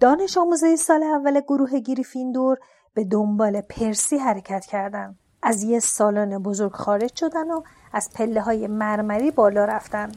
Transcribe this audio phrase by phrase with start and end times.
[0.00, 2.58] دانش آموزه سال اول گروه گریفیندور
[2.94, 5.18] به دنبال پرسی حرکت کردند.
[5.42, 7.62] از یه سالن بزرگ خارج شدن و
[7.92, 10.12] از پله های مرمری بالا رفتن.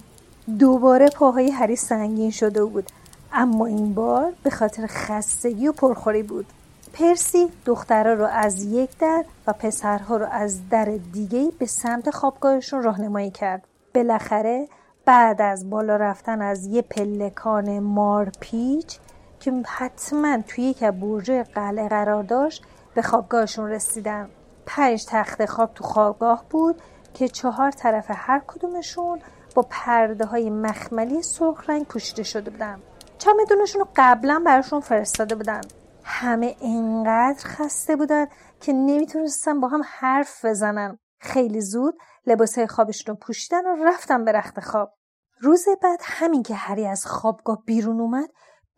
[0.60, 2.90] دوباره پاهای هری سنگین شده بود
[3.34, 6.46] اما این بار به خاطر خستگی و پرخوری بود.
[6.94, 12.84] پرسی دخترها رو از یک در و پسرها رو از در دیگه به سمت خوابگاهشون
[12.84, 13.64] راهنمایی کرد.
[13.96, 14.68] بالاخره
[15.06, 19.00] بعد از بالا رفتن از یه پلکان مارپیچ
[19.40, 22.64] که حتما توی یک برج قلعه قرار داشت
[22.96, 24.30] به خوابگاهشون رسیدن.
[24.66, 26.82] پنج تخت خواب تو خوابگاه بود
[27.14, 29.22] که چهار طرف هر کدومشون
[29.56, 32.82] با پرده های مخملی سرخ رنگ پوشیده شده بودن.
[33.18, 35.62] چمدونشون رو قبلا براشون فرستاده بودن.
[36.04, 38.28] همه اینقدر خسته بودن
[38.62, 41.00] که نمی‌تونستن با هم حرف بزنن.
[41.20, 44.94] خیلی زود لباسهای خوابشون رو پوشیدن و رفتن به رخت خواب.
[45.42, 48.30] روز بعد همین که هری از خوابگاه بیرون اومد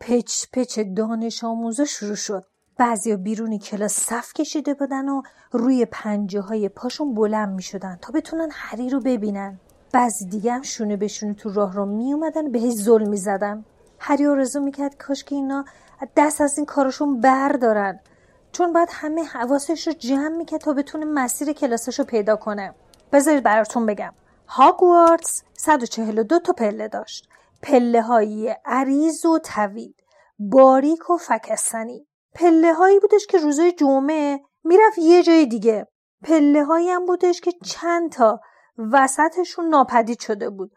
[0.02, 2.46] پچ پچ دانش آموزا شروع شد.
[2.78, 5.22] بعضی بیرونی کلاس صف کشیده بودن و
[5.52, 9.60] روی پنجه های پاشون بلند می شدن تا بتونن هری رو ببینن.
[9.94, 13.66] بعضی دیگه هم شونه به شونه تو راه رو می اومدن بهش ظلم می زدن.
[14.00, 15.66] هری آرزو می‌کرد کاش که اینا
[16.18, 18.00] دست از این کارشون بردارن.
[18.52, 22.74] چون باید همه حواسش رو جمع می‌کرد تا بتونه مسیر کلاسش رو پیدا کنه.
[23.12, 24.14] بذارید براتون بگم.
[24.48, 27.31] هاگوارتس 142 تا پله داشت.
[27.64, 29.94] پله های عریض و طویل
[30.40, 32.08] باریک و فکستنی.
[32.36, 35.88] پله هایی بودش که روزای جمعه می‌رفت یه جای دیگه.
[36.24, 38.40] پله هایی هم بودش که چند تا
[38.92, 40.72] وسطشون ناپدید شده بود.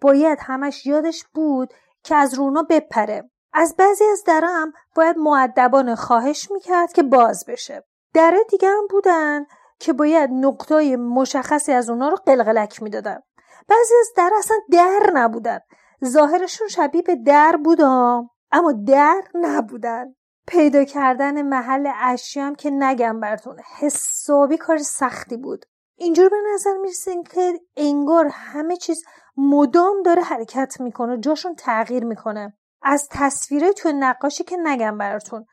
[0.00, 3.30] باید همش یادش بود که از رونا بپره.
[3.52, 7.84] از بعضی از درا هم باید معدبان خواهش می‌کرد که باز بشه.
[8.14, 9.46] دره دیگه هم بودن
[9.78, 13.20] که باید نقطای مشخصی از اونا رو قلقلک می‌دادن.
[13.68, 15.60] بعضی از در اصلا در نبودن.
[16.04, 20.14] ظاهرشون شبیه به در بودا اما در نبودن.
[20.46, 25.66] پیدا کردن محل اشیا هم که نگم براتون حسابی کار سختی بود.
[25.96, 29.04] اینجور به نظر می‌رسه که انگار همه چیز
[29.36, 32.56] مدام داره حرکت می‌کنه جاشون تغییر می‌کنه.
[32.82, 35.46] از تصویره تو نقاشی که نگم براتون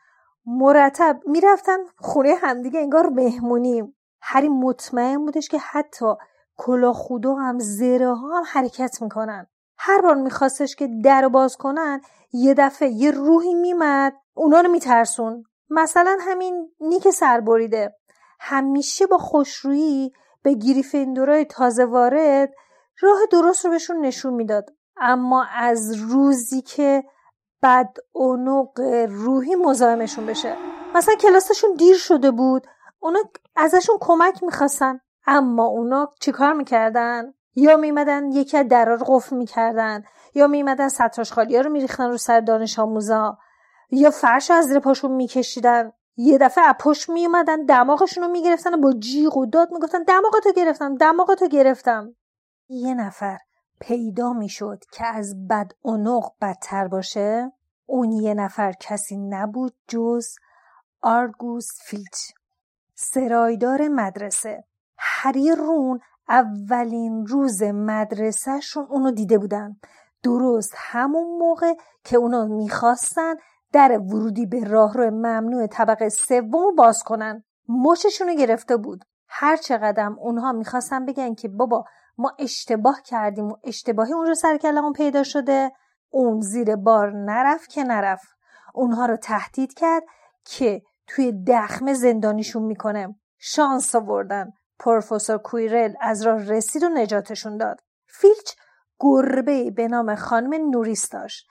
[0.46, 6.14] مرتب می‌رفتن خونه همدیگه انگار مهمونی هری مطمئن بودش که حتی
[6.58, 9.48] کلاخودو هم زره ها هم حرکت می‌کنن.
[9.78, 12.02] هر بار میخواستش که در باز کنن
[12.34, 14.14] یه دفعه یه روحی میمد.
[14.34, 15.44] اونا رو میترسون.
[15.70, 17.96] مثلا همین نیک سربریده.
[18.40, 22.54] همیشه با خوشرویی به گریفندورای تازه وارد
[23.02, 24.70] راه درست رو بهشون نشون می‌داد.
[24.98, 27.04] اما از روزی که
[27.64, 30.56] بد اونق روحی مزاحمشون بشه.
[30.96, 32.68] مثلا کلاسشون دیر شده بود.
[33.00, 33.20] اونا
[33.56, 35.00] ازشون کمک می‌خواستن.
[35.28, 41.32] اما اونا چیکار می‌کردن؟ یا میمدن یکی از درا رو قفل می‌کردن یا میمدن سطراش
[41.32, 43.38] خالی ها رو میریختن رو سر دانش آموزا
[43.92, 45.92] یا فرش از زیر پاشون میکشیدن.
[46.18, 50.96] یه دفعه اپوش میومدن دماغشون رو می‌گرفتن و با جیغ و داد می‌گفتن دماغتو گرفتم
[50.96, 52.16] دماغتو گرفتم.
[52.70, 53.38] یه نفر
[53.80, 57.52] پیدا می‌شد که از بد اونق بدتر باشه.
[57.86, 60.28] اون یه نفر کسی نبود جز
[61.02, 62.32] آرگوس فیلچ
[62.96, 64.64] سرایدار مدرسه.
[64.98, 66.00] هری رون
[66.30, 69.76] اولین روز مدرسهشون اونو دیده بودن.
[70.24, 73.36] درست همون موقع که اونا می‌خواستن
[73.72, 77.44] در ورودی به راهرو ممنوع طبقه سوم باز کنن.
[77.70, 79.06] مششونو گرفته بود.
[79.28, 81.86] هر چقدر اونها می‌خواستن بگن که بابا
[82.18, 85.72] ما اشتباه کردیم و اشتباهی اون رو سر کلمون پیدا شده
[86.10, 88.28] اون زیر بار نرفت که نرفت.
[88.74, 90.04] اونها رو تهدید کرد
[90.46, 93.16] که توی دخمه زندانیشون می‌کنه.
[93.38, 94.54] شانس آوردن.
[94.80, 97.80] پروفسور کویرل از راه رسید و نجاتشون داد.
[98.08, 98.52] فیلچ
[99.00, 101.48] گربه به نام خانم نوریس داشت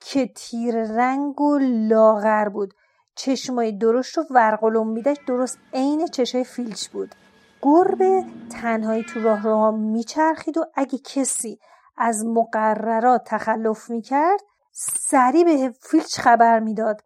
[0.00, 2.74] که تیر رنگ و لاغر بود.
[3.16, 7.14] چشمای درشت و ورقلومیدش درست عین چشای فیلچ بود.
[7.62, 8.24] گربه
[8.62, 11.58] تنهایی تو راه راه میچرخید و اگه کسی
[11.96, 14.40] از مقررات تخلف می‌کرد
[14.72, 17.00] سریع به فیلچ خبر می‌داد.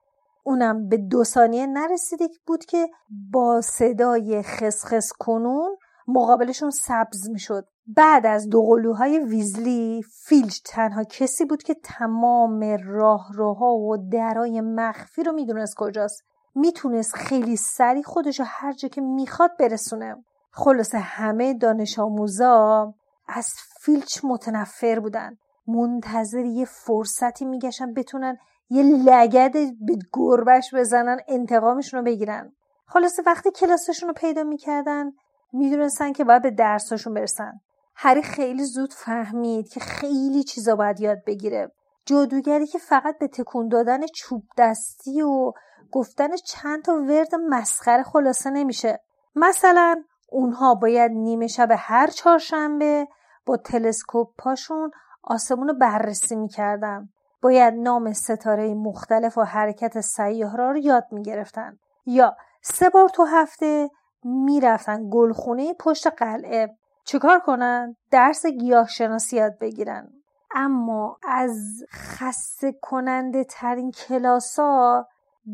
[0.49, 2.89] اونم به دو ثانیه نرسیده بود که
[3.33, 5.77] با صدای خسخس کنون
[6.09, 7.65] مقابلشون سبز می‌شد.
[7.87, 15.23] بعد از دو قلوهای ویزلی فیلچ تنها کسی بود که تمام راهروها و درای مخفی
[15.23, 16.23] رو می‌دونست کجاست.
[16.55, 20.17] می‌تونست خیلی سریع خودش هر جا که می‌خواد برسونه.
[20.53, 22.95] خلاصه همه دانش آموزا
[23.29, 23.49] از
[23.81, 25.37] فیلچ متنفر بودن.
[25.67, 28.37] منتظر یه فرصتی میگشن بتونن
[28.71, 32.53] یه لگد به گربش بزنن انتقامشون رو بگیرن.
[32.87, 35.13] خلاصه وقتی کلاسشون رو پیدا می‌کردن
[35.53, 37.61] می‌دونستن که باید به درساشون برسن.
[37.95, 41.73] هری خیلی زود فهمید که خیلی چیزا باید یاد بگیره.
[42.07, 45.53] جادوگری که فقط به تکون دادن چوب دستی و
[45.93, 49.01] گفتن چند تا ورد مسخره خلاصه نمیشه.
[49.35, 53.09] مثلا اونها باید نیمه شب هر چهارشنبه
[53.47, 54.91] با تلسکوپ پاشون
[55.23, 57.09] آسمون رو بررسی می‌کردن.
[57.43, 61.79] باید نام ستاره مختلف و حرکت سیاره رو یاد می‌گرفتن.
[62.07, 63.91] یا سه بار تو هفته
[64.25, 66.77] می‌رفتن گلخونه پشت قلعه.
[67.05, 70.13] چیکار کنن؟ درس گیاهشناسی یاد بگیرن.
[70.55, 75.07] اما از خسته کننده ترین کلاسا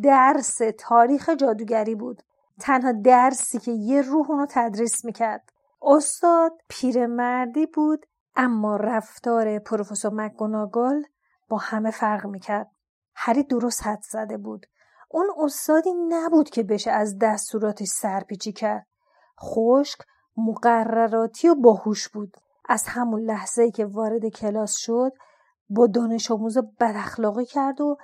[0.02, 2.22] درس تاریخ جادوگری بود.
[2.60, 5.52] تنها درسی که یه روح اونو تدریس می‌کرد.
[5.82, 11.02] استاد پیرمردی بود اما رفتار پروفسور مکگوناگل
[11.48, 12.70] با همه فرق می‌کرد.
[13.14, 14.66] هری درست حد زده بود.
[15.10, 18.86] اون استادی نبود که بشه از دستوراتش سرپیچی کرد.
[19.40, 19.98] خشک
[20.36, 22.36] مقرراتی و باهوش بود.
[22.68, 25.12] از همون لحظه که وارد کلاس شد
[25.68, 27.96] با دانش آموز بداخلاقی کرد و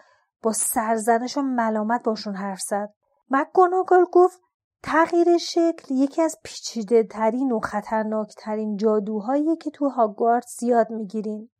[0.43, 2.95] با سرزنش و ملامت باشون حرف زد.
[3.31, 4.41] مکگوناگل گفت
[4.83, 11.51] تغییر شکل یکی از پیچیده ترین و خطرناک ترین جادوهایی که تو هاگوارد زیاد می‌گیرین.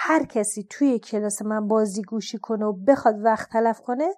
[0.00, 4.08] هر کسی توی کلاس من بازی گوشی کنه و بخواد وقت تلف کنه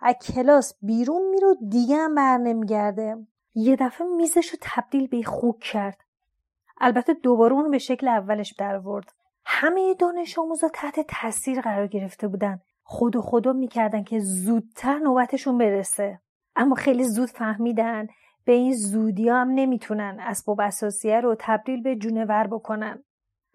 [0.00, 3.26] از کلاس بیرون میره و دیگه هم بر نمیگرده.
[3.54, 5.98] یه دفعه میزش رو تبدیل به خوک کرد.
[6.80, 9.12] البته دوباره اون به شکل اولش در ورد.
[9.44, 12.60] همه دانش آموزا تحت تاثیر قرار گرفته بودن.
[12.82, 16.20] خود و خدا می‌کردن که زودتر نوبتشون برسه.
[16.56, 18.06] اما خیلی زود فهمیدن
[18.44, 23.04] به این زودی هم نمی‌تونن اسباب اساسیه رو تبدیل به جونور بکنن.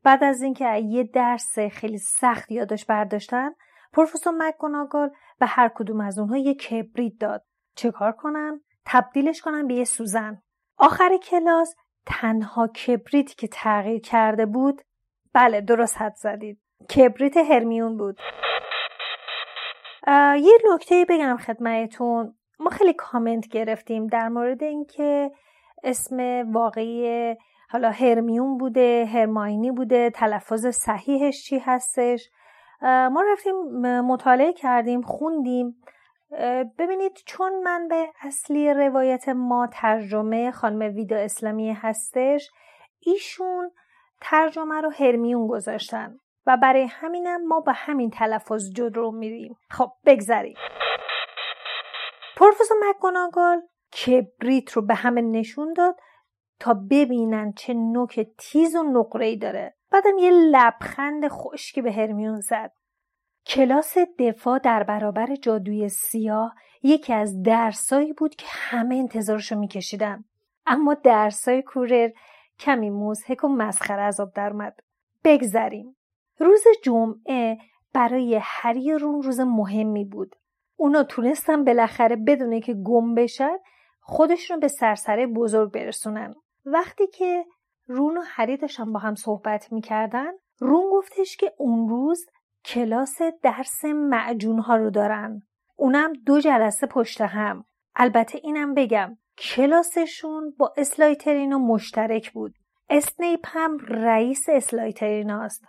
[0.04, 3.52] بعد از اینکه یه درس خیلی سخت یادش برداشتن
[3.94, 5.10] پروفسور مکگوناگل
[5.40, 7.46] به هر کدوم از اونها یه کبریت داد.
[7.76, 10.42] چه کار کنن؟ تبدیلش کنن به یه سوزن.
[10.78, 11.76] آخر کلاس
[12.06, 14.82] تنها کبریتی که تغییر کرده بود
[15.34, 16.62] بله درست حد زدید.
[16.96, 18.20] کبریت هرمیون بود.
[20.38, 22.36] یه نکته بگم خدمتتون.
[22.60, 25.32] ما خیلی کامنت گرفتیم در مورد اینکه
[25.84, 27.36] اسم واقعی
[27.72, 32.30] حالا هرمیون بوده هرماینی بوده تلفظ صحیحش چی هستش؟
[32.82, 33.56] ما رفتیم
[34.02, 35.76] مطالعه کردیم خوندیم.
[36.78, 42.52] ببینید چون من به اصلی روایت ما ترجمه خانم ویدا اسلامی هستش
[43.00, 43.72] ایشون
[44.22, 49.56] ترجمه رو هرمیون گذاشتن و برای همینم ما با همین تلفظ جد رو میریم.
[49.70, 50.56] خب بگذریم.
[52.38, 53.62] پروفسور مکگوناگال
[54.06, 55.96] کبریت رو به همه نشون داد
[56.60, 59.76] تا ببینن چه نوک تیز و نقره ای داره.
[59.92, 62.72] بعدم یه لبخند خشکی به هرمیون زد.
[63.46, 70.24] کلاس دفاع در برابر جادوی سیاه یکی از درسایی بود که همه انتظارشو میکشیدن.
[70.66, 72.10] اما درسای کورر
[72.60, 74.80] کمی مزهک و مسخره از آب درمد
[75.24, 75.96] بگذریم.
[76.40, 77.58] روز جمعه
[77.94, 80.36] برای هری رون روز مهمی بود.
[80.76, 83.58] اونا تونستن بالاخره بدونه که گم بشن
[84.00, 86.36] خودشون به سرسره بزرگ برسونن.
[86.74, 87.46] وقتی که
[87.88, 92.26] رون و هری داشتن با هم صحبت می‌کردن رون گفتش که اون روز
[92.66, 95.42] کلاس درس معجون ها رو دارن.
[95.76, 97.66] اونم دو جلسه پشت هم.
[97.96, 102.56] البته اینم بگم کلاسشون با اسلایترین مشترک بود.
[102.90, 105.64] اسنیپ هم رئیس اسلایترین است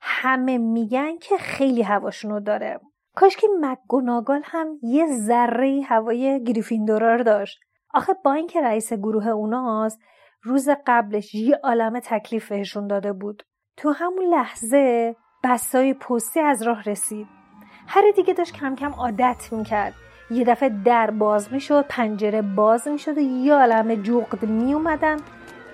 [0.00, 2.80] همه میگن که خیلی هواشونو داره.
[3.14, 7.60] کاش که مکگوناگال هم یه ذره هوای گریفیندورا رو داشت.
[7.94, 10.00] آخه با اینکه رئیس گروه اوناست
[10.46, 13.42] روز قبلش یه عالم تکلیف بهشون داده بود.
[13.76, 17.26] تو همون لحظه بسای پستی از راه رسید.
[17.86, 19.94] هر دیگه داشت کم کم عادت می‌کرد.
[20.30, 25.16] یه دفعه در باز می‌شد پنجره باز می‌شد و یه عالم جغد میومدن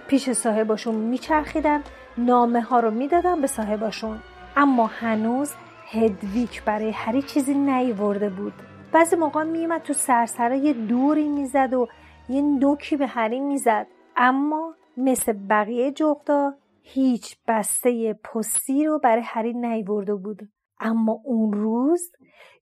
[0.08, 1.82] پیش صاحباشون میچرخیدن.
[2.18, 4.18] نامه ها رو می‌دادن به صاحباشون.
[4.56, 5.52] اما هنوز
[5.90, 8.52] هدویک برای هری چیزی نیورده بود.
[8.92, 11.88] بعضی موقع میومد تو سرسره یه دوری می‌زد و
[12.28, 13.86] یه نوکی به هری می‌زد.
[14.16, 20.38] اما مثل بقیه جغدا هیچ بسته پستی رو برای هری نیورده بود.
[20.80, 22.12] اما اون روز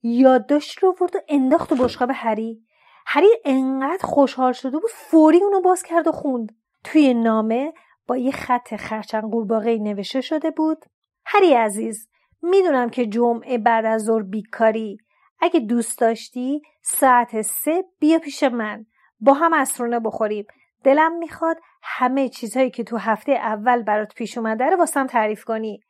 [0.03, 2.63] یادداشت رو ورد و انداخت و بشقاب هری
[3.07, 6.57] هری انقدر خوشحال شده بود فوری اونو باز کرد و خوند.
[6.85, 7.73] توی نامه
[8.07, 10.85] با یه خط خرچنگ قورباغه نوشته شده بود
[11.27, 12.09] هری عزیز
[12.43, 14.99] می‌دونم که جمعه بعد از ظهر بیکاری.
[15.41, 18.87] اگه دوست داشتی ساعت سه بیا پیش من.
[19.21, 20.47] با هم اسرونه بخوریم.
[20.85, 25.81] دلم می‌خواد همه چیزهایی که تو هفته اول برات پیش اومده رو واسم تعریف کنی.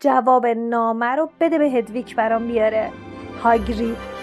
[0.00, 2.90] جواب نامه رو بده به هدویک برام بیاره.
[3.42, 4.17] هاگرید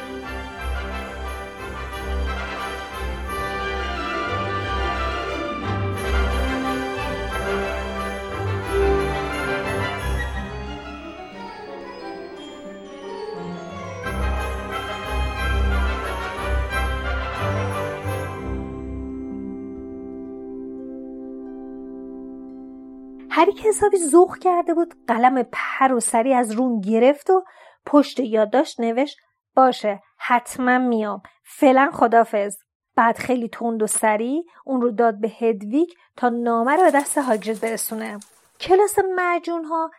[23.35, 27.43] هری که حسابی زوخ کرده بود قلم پر و سری از رون گرفت و
[27.85, 29.17] پشت یادداشت نوشت
[29.55, 31.21] باشه حتما میام.
[31.43, 32.57] فعلا خدافظ
[32.95, 37.17] بعد خیلی تند و سریع اون رو داد به هدویگ تا نامه رو به دست
[37.17, 38.19] هاگرید برسونه.
[38.59, 39.91] کلاس معجون ها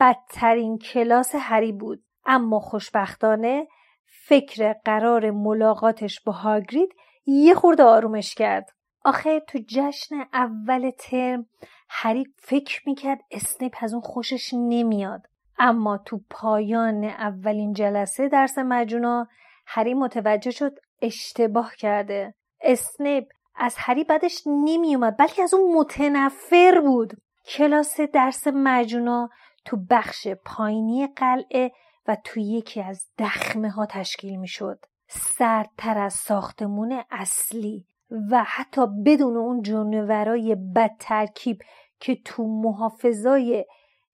[0.00, 3.68] بدترین کلاس هری بود اما خوشبختانه
[4.26, 6.94] فکر قرار ملاقاتش با هاگرید
[7.26, 8.70] یه خورده آرومش کرد.
[9.04, 11.46] آخه تو جشن اول ترم
[11.88, 15.26] هری فکر می‌کرد اسنیپ از اون خوشش نمیاد.
[15.58, 19.28] اما تو پایان اولین جلسه درس مجونا
[19.66, 22.34] هری متوجه شد اشتباه کرده.
[22.60, 23.24] اسنیپ
[23.56, 27.12] از هری بدش نمیومد بلکه از اون متنفر بود.
[27.46, 29.30] کلاس درس مجونا
[29.64, 31.72] تو بخش پایینی قلعه
[32.08, 34.84] و تو یکی از دخمه ها تشکیل می شد.
[35.08, 37.86] سردتر از ساختمون اصلی.
[38.30, 41.58] و حتی بدون اون جانورای بد ترکیب
[42.00, 43.64] که تو محافظای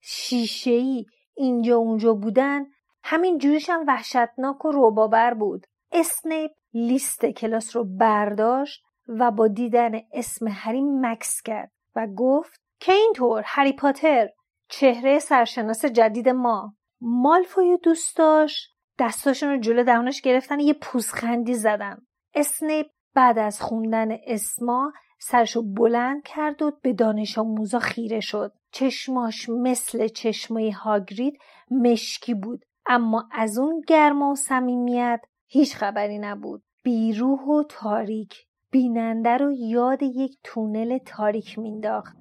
[0.01, 2.65] شیشهی اینجا اونجا بودن
[3.03, 5.65] همین جورش هم وحشتناک و روبابر بود.
[5.91, 12.93] اسنیپ لیست کلاس رو برداشت و با دیدن اسم هری مکس کرد و گفت که
[12.93, 14.29] اینطور هری پاتر
[14.69, 16.73] چهره سرشناس جدید ما.
[17.01, 21.97] مالفوی دوست داشت دستاشون رو جلو دهانش گرفتن یه پوزخندی زدن.
[22.35, 28.53] اسنیپ بعد از خوندن اسما سرشو بلند کرد و به دانش آموزا خیره شد.
[28.71, 31.37] چشماش مثل چشمای هاگرید
[31.71, 36.63] مشکی بود اما از اون گرم و صمیمیت هیچ خبری نبود.
[36.83, 38.33] بیروح و تاریک
[38.71, 42.17] بیننده رو یاد یک تونل تاریک مینداخت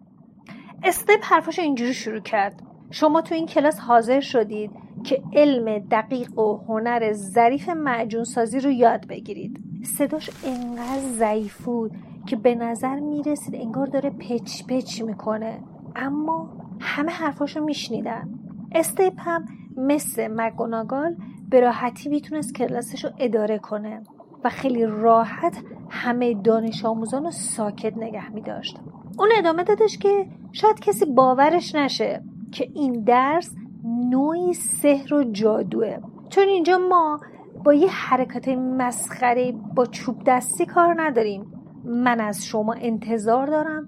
[0.84, 2.73] استپ حرفاشو اینجوری شروع کرد.
[2.94, 4.70] شما تو این کلاس حاضر شدید
[5.04, 9.60] که علم دقیق و هنر ظریف معجون سازی رو یاد بگیرید.
[9.84, 11.92] صداش انقدر ضعیف بود
[12.26, 15.58] که به نظر می‌رسید انگار داره پچ پچ می‌کنه.
[15.96, 16.48] اما
[16.80, 18.28] همه حرفاشو میشنیدن.
[18.72, 19.44] استیپ هم
[19.76, 21.16] مثل مگوناگال
[21.50, 24.02] به راحتی می‌تونست کلاسش رو اداره کنه
[24.44, 25.56] و خیلی راحت
[25.90, 28.80] همه دانش آموزان رو ساکت نگه میداشت.
[29.18, 32.22] اون ادامه دادش که شاید کسی باورش نشه.
[32.54, 35.96] که این درس نوعی سحر و جادوه.
[36.28, 37.20] چون اینجا ما
[37.64, 41.46] با یه حرکت مسخره با چوب دستی کار نداریم.
[41.84, 43.86] من از شما انتظار دارم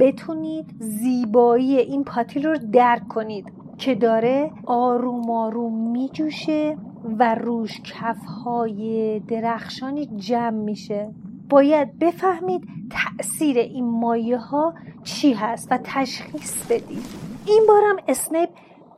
[0.00, 6.76] بتونید زیبایی این پاتیل رو درک کنید که داره آروم آروم میجوشه
[7.18, 11.10] و روش کفهای درخشانی جمع میشه.
[11.50, 17.31] باید بفهمید تأثیر این مایه ها چی هست و تشخیص بدید.
[17.46, 18.48] این بارم اسنیپ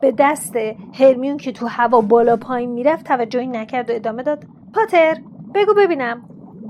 [0.01, 0.55] به دست
[0.93, 4.43] هرمیون که تو هوا بالا پایین می‌رفت توجهی نکرد و ادامه داد.
[4.73, 5.17] پاتر
[5.55, 6.21] بگو ببینم.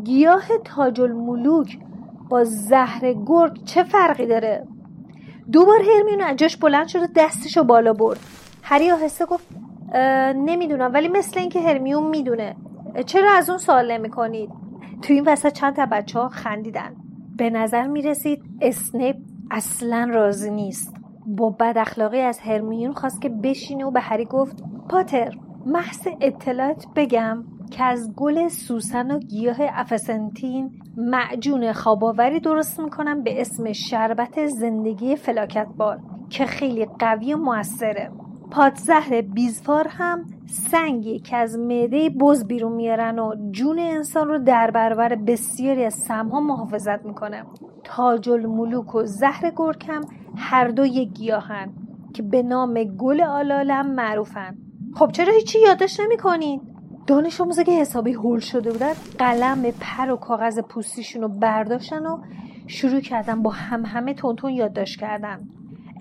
[0.04, 1.78] گیاه تاج الملوک
[2.30, 4.68] با زهر گرگ چه فرقی داره؟
[5.52, 8.20] دوبار هرمیون از جاش بلند شد و دستشو بالا برد.
[8.64, 9.48] هری آهسته گفت
[10.36, 12.56] نمی‌دونم ولی مثل اینکه هرمیون می‌دونه.
[13.06, 14.50] چرا از اون سوال نمی کنید
[15.02, 16.96] تو این وسط چند تا بچه ها خندیدن.
[17.38, 19.16] به نظر می رسید اسنیپ
[19.52, 20.94] اصلا راضی نیست.
[21.26, 25.32] با بد اخلاقی از هرمیون خواست که بشینه و به هری گفت پاتر
[25.66, 33.42] محض اطلاعات بگم که از گل سوسن و گیاه افسنتین معجون خواباوری درست می‌کنم به
[33.42, 38.12] اسم شربت زندگی فلاکت بال که خیلی قوی و موثره.
[38.52, 44.72] پادزهر بیزفار هم سنگی که از معده بز بیرون میارن و جون انسان رو در
[44.72, 47.44] برابر بسیاری از سمها محافظت می‌کنه.
[47.84, 50.02] تاج الملوک و زهر گرگ هم
[50.38, 51.74] هر دو یک گیاهن
[52.14, 54.58] که به نام گل آلالم معروفن.
[54.96, 56.62] خب چرا هیچی یادداشت نمی‌کنین؟
[57.08, 62.18] دانش آموزا که حسابی هول شده بودن قلم پر و کاغذ پوستیشون رو برداشتن و
[62.68, 65.40] شروع کردن با هم همه تونتون یادداشت کردن.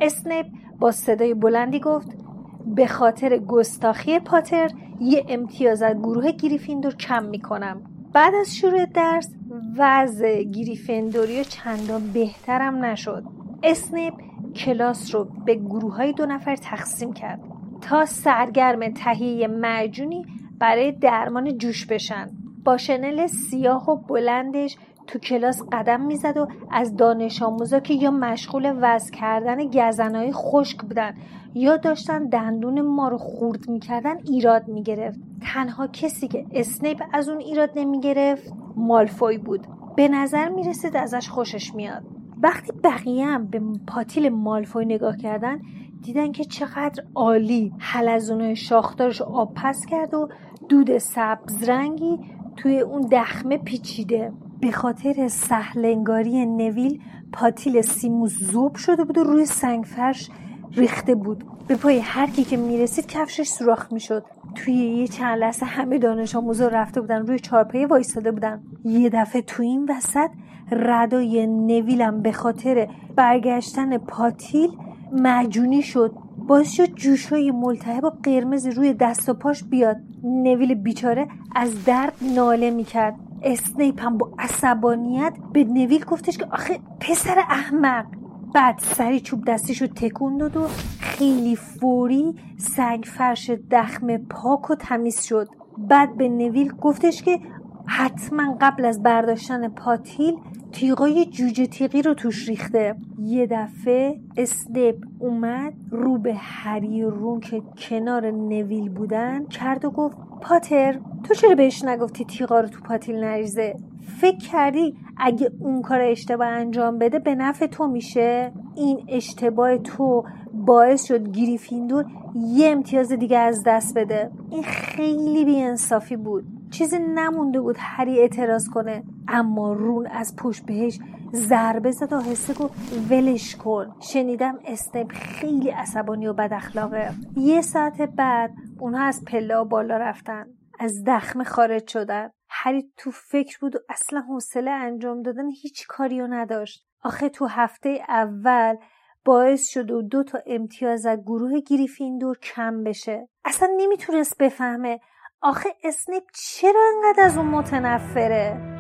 [0.00, 0.46] اسنیپ
[0.78, 2.23] با صدای بلندی گفت
[2.66, 7.82] به خاطر گستاخی پاتر یه امتیاز از گروه گریفیندور کم می‌کنم.
[8.12, 9.30] بعد از شروع درس
[9.78, 13.24] وضع گریفندوری چندان بهترم نشد.
[13.62, 14.14] اسنیپ
[14.56, 17.40] کلاس رو به گروه های دو نفر تقسیم کرد
[17.80, 20.26] تا سرگرم تهیه معجونی
[20.58, 22.26] برای درمان جوش بشن.
[22.64, 28.10] با شنل سیاه و بلندش تو کلاس قدم می‌زد و از دانش آموزا که یا
[28.10, 31.14] مشغول وزن کردن گزنه‌های خشک بودن
[31.54, 35.20] یا داشتن دندون مار رو خورد می‌کردن ایراد می‌گرفت.
[35.42, 39.66] تنها کسی که اسنیپ از اون ایراد نمی‌گرفت مالفوی بود.
[39.96, 42.02] به نظر می‌رسید ازش خوشش میاد.
[42.42, 45.60] وقتی بقیه هم به پاتیل مالفوی نگاه کردن
[46.02, 47.72] دیدن که چقدر عالی.
[47.78, 50.28] حلزونه شاخدارش آب پس کرد و
[50.68, 52.18] دود سبز رنگی
[52.56, 54.32] توی اون دخمه پیچیده.
[54.60, 57.00] به خاطر سهلنگاری نویل
[57.32, 60.30] پاتیل سیموس زوب شده بود و روی سنگ فرش
[60.76, 61.44] ریخته بود.
[61.68, 64.24] به پای هر کی که می‌رسید کفشش سوراخ می‌شد.
[64.54, 68.62] توی یه چند لحظه همه دانش آموزا رفته بودن روی چارپایه وایستاده بودن.
[68.84, 70.30] یه دفعه تو این وسط
[70.72, 74.70] ردای نویلم به خاطر برگشتن پاتیل
[75.12, 76.14] مجونی شد.
[76.38, 79.96] باعث شد جوشای ملتهب و قرمز روی دست و پاش بیاد.
[80.24, 83.14] نویل بیچاره از درد ناله می‌کرد.
[83.42, 88.06] اسنیپ هم با عصبانیت به نویل گفتش که آخه پسر احمق.
[88.54, 90.66] بعد سری چوب دستیشو تکون داد و
[91.00, 95.48] خیلی فوری سنگ فرش دخم پاک و تمیز شد.
[95.78, 97.40] بعد به نویل گفتش که
[97.86, 100.34] حتما قبل از برداشتن پاتیل
[100.72, 102.96] تیغای جوجه تیغی رو توش ریخته.
[103.18, 110.16] یه دفعه اسنپ اومد رو به هری رون که کنار نویل بودن کرد و گفت
[110.42, 113.76] پاتر تو چرا بهش نگفتی تیغا رو تو پاتیل نریزه؟
[114.20, 120.24] فکر کردی اگه اون کار اشتباه انجام بده به نفع تو میشه؟ این اشتباه تو
[120.54, 124.30] باعث شد گریفیندور یه امتیاز دیگه از دست بده.
[124.50, 126.44] این خیلی بیانصافی بود.
[126.70, 129.02] چیزی نمونده بود هری اعتراض کنه.
[129.28, 130.98] اما رون از پشت بهش
[131.32, 132.74] ضربه زد و حسه گفت
[133.10, 133.94] ولش کن.
[134.00, 140.46] شنیدم اسنپ خیلی عصبانی و بد اخلاقه یه ساعت بعد اونها از پله بالا رفتن.
[140.80, 142.30] از دخمه خارج شدن.
[142.56, 146.86] هری تو فکر بود و اصلا حوصله انجام دادن هیچ کاری رو نداشت.
[147.02, 148.76] آخه تو هفته اول
[149.24, 153.28] باعث شد و دو تا امتیاز از گروه گریفیندور کم بشه.
[153.44, 155.00] اصلا نمی‌تونست بفهمه.
[155.40, 158.73] آخه اسنیپ چرا انقدر از اون متنفره؟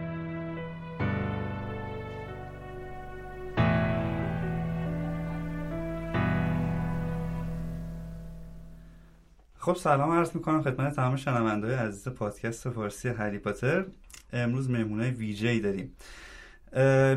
[9.64, 13.86] خب سلام عرض می‌کنم خدمت تمام شنونده عزیز پادکست فارسی هری پاتر.
[14.32, 15.96] امروز مهمونای ویژه‌ای داریم.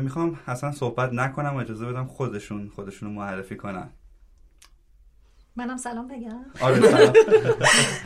[0.02, 3.90] می‌خوام اصلا صحبت نکنم و اجازه بدم خودشون خودشون رو معرفی کنن.
[5.56, 6.44] منم سلام بگم.
[6.60, 7.12] آره سلام.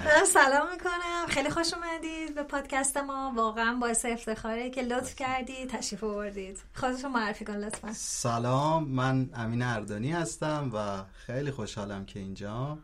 [0.05, 1.27] منم سلام می‌کنم.
[1.29, 3.33] خیلی خوش اومدید به پادکست ما.
[3.37, 6.59] واقعا باعث افتخاره که لطف کردید تشریف آوردید.
[6.75, 7.93] خودتون معرفی کن لطفا.
[7.93, 8.89] سلام.
[8.89, 12.79] من امین اردانی هستم و خیلی خوشحالم که اینجا.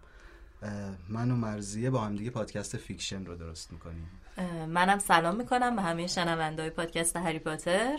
[1.09, 4.11] من و مرضیه با هم دیگه پادکست فیکشن رو درست می‌کنیم.
[4.69, 7.99] منم سلام می‌کنم به همه شنونده پادکست هری پاتر.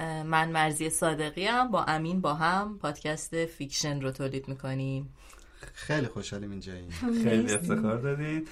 [0.00, 5.14] من مرضیه صادقی هم با امین با هم پادکست فیکشن رو تولید می‌کنیم.
[5.74, 6.72] خیلی خوشحالیم اینجا
[7.22, 8.48] خیلی افتخار دارین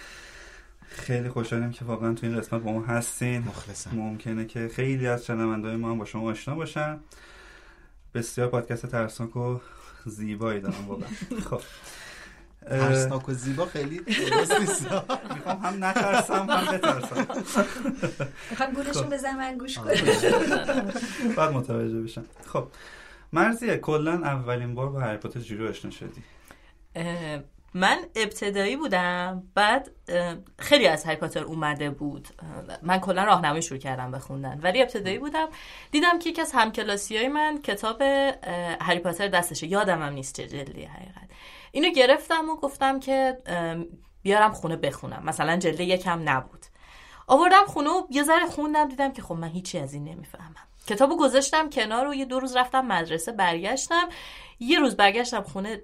[0.89, 3.39] خیلی خوشحالیم که واقعا تو این قسمت با ما هستین.
[3.39, 3.91] مخلصم.
[3.95, 7.01] ممکنه که خیلی از شنوندهای ما هم با شما آشنا باشن.
[8.15, 9.59] بسیار پادکست ترسناک و
[10.07, 11.09] زیبایی دارم واقعا.
[11.51, 11.61] خب.
[12.67, 14.93] ترسناک و زیبا خیلی درست نیست.
[15.35, 17.27] می‌خوام هم نترسم هم بترسم.
[18.51, 19.15] می‌خوام گولشون خب.
[19.15, 19.79] بزنم من گوش.
[19.79, 19.95] کنم.
[21.37, 22.25] بعد متوجه بشم.
[22.47, 22.69] خب
[23.33, 26.23] مرزیه کلا اولین بار با هری پاتر جوری آشنا شدی؟
[27.75, 29.91] من ابتدایی بودم بعد
[30.59, 32.29] خیلی از هری پاتر اومده بود.
[32.83, 35.49] من کلا راهنمایی شروع کردم بخوندن ولی ابتدایی بودم.
[35.91, 38.03] دیدم که یکی از همکلاسی های من کتاب
[38.81, 39.67] هری پاتر دستشه.
[39.67, 41.31] یادم هم نیست چه جلدی حقیقت.
[41.73, 43.39] اینو گرفتم و گفتم که
[44.23, 45.23] بیارم خونه بخونم.
[45.25, 46.67] مثلا جلد یکم نبود.
[47.27, 50.55] آوردم خونه و یه ذره خوندم دیدم که خب من هیچی از این نمی‌فهمم.
[50.87, 54.09] کتابو گذاشتم کنار و یه دو روز رفتم مدرسه برگشتم.
[54.61, 55.83] یه روز برگشتم خونه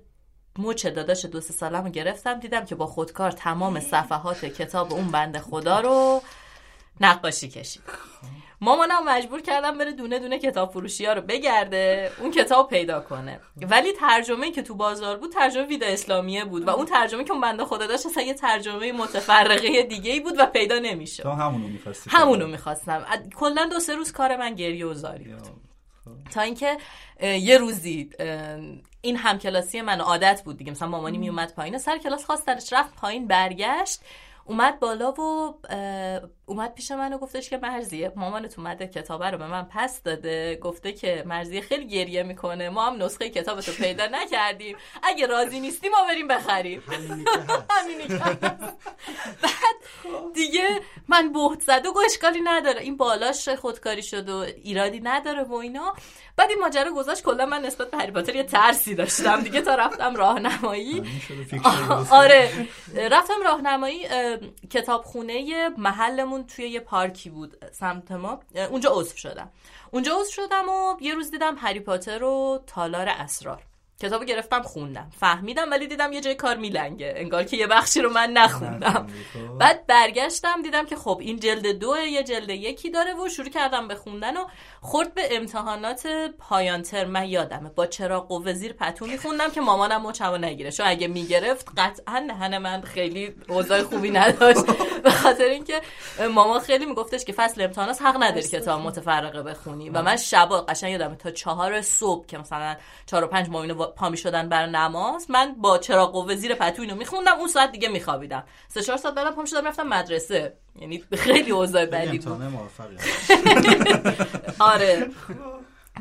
[0.59, 2.41] مچ داداش دو سه سالم گرفتم.
[2.41, 6.23] دیدم که با خودکار تمام صفحات کتاب اون بند خدا رو
[7.01, 7.83] نقاشی کشید.
[8.61, 13.41] مامانم مجبور کردم بره دونه دونه کتاب فروشی ها رو بگرده اون کتاب پیدا کنه.
[13.71, 17.41] ولی ترجمه که تو بازار بود ترجمه ویدا اسلامیه بود و اون ترجمه که اون
[17.41, 21.23] بنده خدا داشت اصلا یه ترجمه متفرقه دیگه ای بود و پیدا نمی‌شد.
[21.23, 23.07] تو همونو می‌خواستی همونو می‌خواستم.
[23.37, 25.67] کلا دو سه روز کار من گریه و زاری بود.
[26.31, 26.77] تا اینکه
[27.23, 28.11] یه روزی
[29.01, 30.71] این همکلاسی من عادت بود دیگه.
[30.71, 34.01] مثلا مامانی میومد پایین سر کلاس خواست رفت پایین برگشت
[34.45, 35.55] اومد بالا و
[36.49, 40.57] اومد پیش من و گفتش که مرزیه مامانت اومده کتابه رو به من پس داده
[40.57, 42.69] گفته که مرزیه خیلی گریه می‌کنه.
[42.69, 44.77] ما هم نسخه کتابتو پیدا نکردیم.
[45.03, 46.83] اگه راضی نیستی ما بریم بخریم.
[47.71, 48.19] همینی
[49.43, 49.75] بعد
[50.35, 52.81] دیگه من بهت زد و اشکالی نداره.
[52.81, 55.95] این بالاش خودکاری شد و ایرادی نداره و اینا.
[56.37, 59.41] بعد این ماجرا گذاشت کلا من نسبت به هری پاتر یه ترسی داشتم.
[59.41, 61.03] دیگه تا رفتم راهنمایی.
[62.11, 62.69] آره.
[63.11, 64.09] رفتم راهنمایی
[64.71, 68.41] کتابخونه محلمون توی یه پارکی بود سمت ما.
[68.71, 69.51] اونجا عضو شدم.
[69.91, 73.63] اونجا عضو شدم و یه روز دیدم هری پاتر و تالار اسرار.
[74.01, 75.11] کتابو گرفتم خوندم.
[75.21, 77.15] فهمیدم ولی دیدم یه جای کار میلنگه.
[77.17, 79.07] انگار که یه بخشی رو من نخوندم.
[79.33, 79.59] خب.
[79.59, 83.89] بعد برگشتم دیدم که خب این جلد دو یه جلد یکی داره و شروع کردم
[83.89, 84.45] به خوندن و
[84.81, 86.07] خورد به امتحانات
[86.39, 87.11] پایان ترم.
[87.11, 90.71] من یادمه با چراغ و وزیر پتو میخوندم که مامانم مچمو نگیره.
[90.73, 94.67] چون اگه می‌گرفت قطعا دهن من خیلی اوضاع خوبی نداشت.
[95.05, 95.81] به خاطر اینکه
[96.35, 99.91] مامان خیلی میگفتش که فصل امتحانات حق نداری کتاب متفرقه بخونی.
[99.91, 104.09] و من شبا قشنگ یادمه تا چهار صبح که مثلا چهار و پنج ماهینو پا
[104.09, 108.45] می‌شدن بر نماز من با چراغ و وزیر پتو اینو میخوندم اون ساعت دیگه میخوابیدم.
[108.69, 110.53] سه چهار ساعت بعدم پا می‌شدم رفتم مدرسه.
[110.81, 112.43] یعنی خیلی اوضاع بدی بود.
[114.59, 115.11] آره.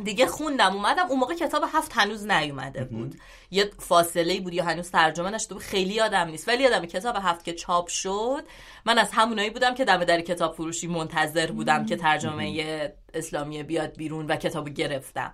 [0.03, 1.05] دیگه خوندم اومدم.
[1.09, 3.15] اون موقع کتاب هفت هنوز نیومده بود.
[3.51, 5.63] یه فاصله بود یا هنوز ترجمه نشده بود.
[5.63, 6.47] خیلی یادم نیست.
[6.47, 8.43] ولی یادم کتاب هفت که چاپ شد
[8.85, 13.95] من از همونایی بودم که دم در کتاب فروشی منتظر بودم که ترجمه اسلامی بیاد
[13.97, 15.33] بیرون و کتابو گرفتم.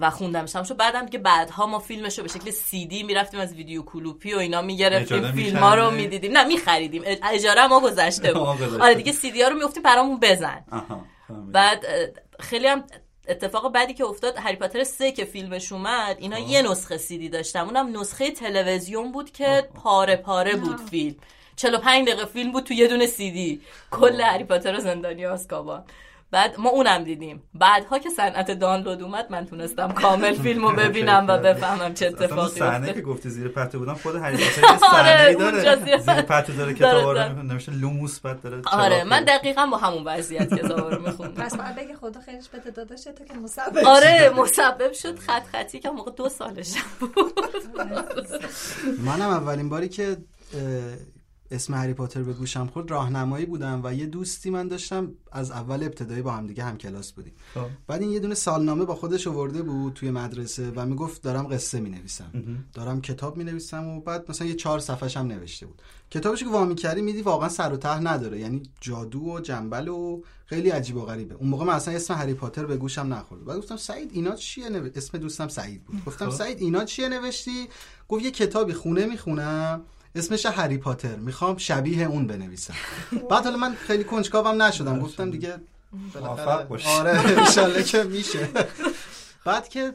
[0.00, 3.54] و خوندمش شد بعدم که بعدها ما فیلمش رو به شکل سی دی می‌رفتیم از
[3.54, 6.32] ویدیو کلوپی و اینا می‌گرفتیم فیلم ها رو می‌کردی؟ می‌دیدیم.
[6.32, 7.02] نه میخریدیم.
[7.32, 8.80] اجاره ما گذشته ما بود.
[8.80, 10.64] آره دیگه سی دی ها رو می‌گفتیم برامون بزن.
[11.52, 11.84] بعد
[12.40, 12.84] خیلی هم
[13.28, 14.34] اتفاق بعدی که افتاد.
[14.38, 19.30] هری پاتر سه که فیلمش اومد اینا یه نسخه سیدی داشتم اونم نسخه تلویزیون بود
[19.30, 21.16] که پاره پاره بود فیلم.
[21.56, 23.60] 45 دقیقه فیلم بود تو یه دونه سیدی.
[23.90, 25.84] کل هری پاتر و زندانی آزکابان
[26.32, 27.42] بعد ما اونم دیدیم.
[27.54, 32.92] بعدها که صنعت دانلود اومد من تونستم کامل فیلمو ببینم و بفهمم چه اتفاقی صحنه
[32.92, 35.98] که گفتی زیر پتو بودم خود هری پاتر یه صحنه‌ای آره، اونجا داره.
[35.98, 37.16] زیر- پتو داره کتاب.
[37.18, 39.24] رو نمیشه لوموس بعد داره آره من.
[39.24, 41.42] دقیقا با همون وضعیت کتاب رو میخوندم.
[41.44, 45.78] پس باید بگه خدا خیرش بده داداش تو که مسبب آره مسبب شد خط خطی
[45.80, 47.40] که موقع دو سالشم بود
[49.04, 50.16] منم اولین باری که
[51.52, 55.82] اسم هری پاتر به گوشم خورد راهنمایی بودم و یه دوستی من داشتم از اول
[55.82, 57.32] ابتدایی با هم دیگه هم کلاس بودیم.
[57.54, 57.66] خب.
[57.86, 61.80] بعد این یه دونه سالنامه با خودش آورده بود توی مدرسه و می‌گفت دارم قصه
[61.80, 62.32] می نویسم
[62.72, 65.82] دارم کتاب می نویسم و بعد مثلا یه چهار صفحش هم نوشته بود.
[66.10, 70.22] کتابش که وامی کردی میدی واقعا سر و ته نداره یعنی جادو و جنبل و
[70.46, 71.34] خیلی عجیب و غریبه.
[71.34, 73.44] اون موقع من اصلا اسم هری پاتر به گوشم نخورد.
[73.44, 74.88] بعد گفتم سعید اینا چیه نو...
[74.94, 76.04] اسم دوستم سعید بود.
[76.04, 76.36] گفتم خب.
[76.36, 77.68] سعید اینا چیه نوشتی؟
[78.08, 79.84] گفت یه کتابی خونه می‌خونم.
[80.14, 81.16] اسمش هری پاتر.
[81.16, 82.74] می‌خوام شبیه اون بنویسم.
[83.30, 85.00] بعد حالا من خیلی کنجکاوم نشدم.
[85.00, 85.60] گفتم دیگه.
[86.84, 88.48] آره انشالله که میشه.
[89.44, 89.94] بعد که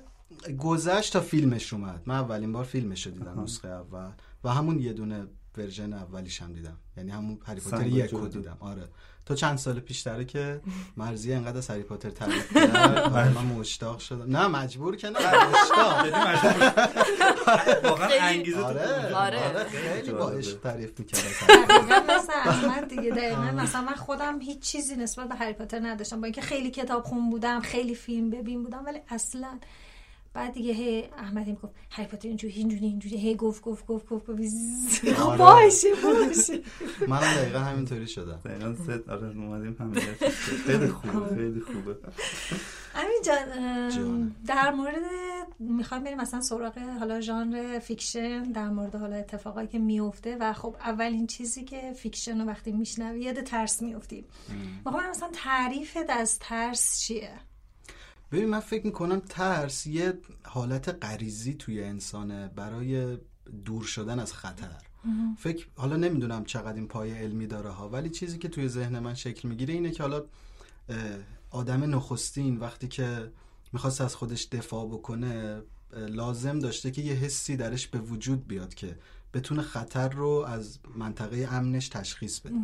[0.57, 2.01] گذشت تا فیلمش اومد.
[2.05, 4.11] من اولین بار فیلمش رو دیدم نسخه اول.
[4.43, 5.27] و همون یه دونه
[5.57, 6.77] ورژن اولیش هم دیدم.
[6.97, 8.27] یعنی همون هری پاتر یک رو.
[8.27, 8.57] دیدم.
[8.59, 8.87] آره.
[9.27, 10.61] تو چند سال پیشتره که
[10.97, 12.75] مرزی انقدر از هری پاتر تعریف کرد.
[12.75, 14.37] آره، من مشتاق شدم.
[14.37, 16.07] نه مجبور که نه مشتاق.
[17.83, 19.13] واقعا خیلی- انگیزه آره بود.
[19.13, 19.39] آره.
[19.93, 24.95] خیلی با عشق تعریف می‌کرد دقیقاً مثل احمد دیگه دقیقاً مثلا من خودم هیچ چیزی
[24.95, 26.21] نسبت به هری پاتر نداشتم.
[26.21, 29.59] با اینکه خیلی کتاب خون بودم خیلی فیلم ببین بودم ولی اصلا
[30.37, 34.41] بعد دیگه هی احمدی می‌گفت هری پاتر اینجوری اینجوری اینجوری هی گفت گفت گفت گفت
[34.41, 34.99] زز.
[34.99, 35.37] خب آره.
[35.37, 36.61] باشه باشه
[37.07, 40.13] منم دقیقا همینطوری شدم دقیقاً ست آره اومدیم هم دیگه.
[40.67, 41.95] خیلی خوبه خیلی خوبه
[42.95, 43.21] امین
[43.89, 44.35] جان.
[44.47, 44.95] در مورد
[45.59, 50.75] می‌خوایم بریم مثلا سراغ حالا ژانر Fiction در مورد حالا اتفاقایی که میفته و خب
[50.79, 54.25] اولین چیزی که Fiction رو وقتی میشنوی یاد ترس میفتی
[54.85, 57.31] می‌خوام مثلا تعریفت از ترس چیه
[58.31, 60.13] ببین من فکر می‌کنم ترس یه
[60.43, 63.17] حالت غریزی توی انسانه برای
[63.65, 64.77] دور شدن از خطر.
[65.37, 69.13] فکر حالا نمی‌دونم چقدر این پایه علمی داره ها ولی چیزی که توی ذهن من
[69.13, 70.23] شکل می‌گیره اینه که حالا
[71.49, 73.31] آدم نخستین وقتی که
[73.73, 75.61] می‌خواست از خودش دفاع بکنه
[76.09, 78.99] لازم داشته که یه حسی درش به وجود بیاد که
[79.33, 82.55] بتونه خطر رو از منطقه امنش تشخیص بده.